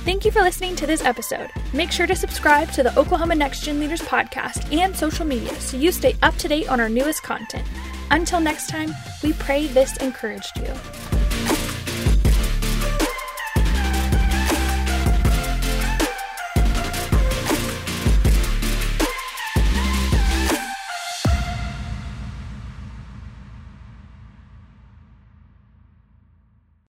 Thank 0.05 0.25
you 0.25 0.31
for 0.31 0.41
listening 0.41 0.77
to 0.77 0.87
this 0.87 1.05
episode. 1.05 1.51
Make 1.73 1.91
sure 1.91 2.07
to 2.07 2.15
subscribe 2.15 2.71
to 2.73 2.83
the 2.83 2.97
Oklahoma 2.99 3.35
Next 3.35 3.65
Gen 3.65 3.81
Leaders 3.81 4.03
podcast 4.03 4.73
and 4.73 4.95
social 4.95 5.27
media 5.27 5.53
so 5.61 5.77
you 5.77 5.91
stay 5.91 6.15
up 6.23 6.37
to 6.37 6.49
date 6.49 6.69
on 6.69 6.81
our 6.81 6.89
newest 6.89 7.23
content. 7.23 7.67
Until 8.11 8.41
next 8.41 8.69
time, 8.69 8.95
we 9.23 9.33
pray 9.35 9.67
this 9.67 9.97
encouraged 9.99 10.59
you. 10.59 10.73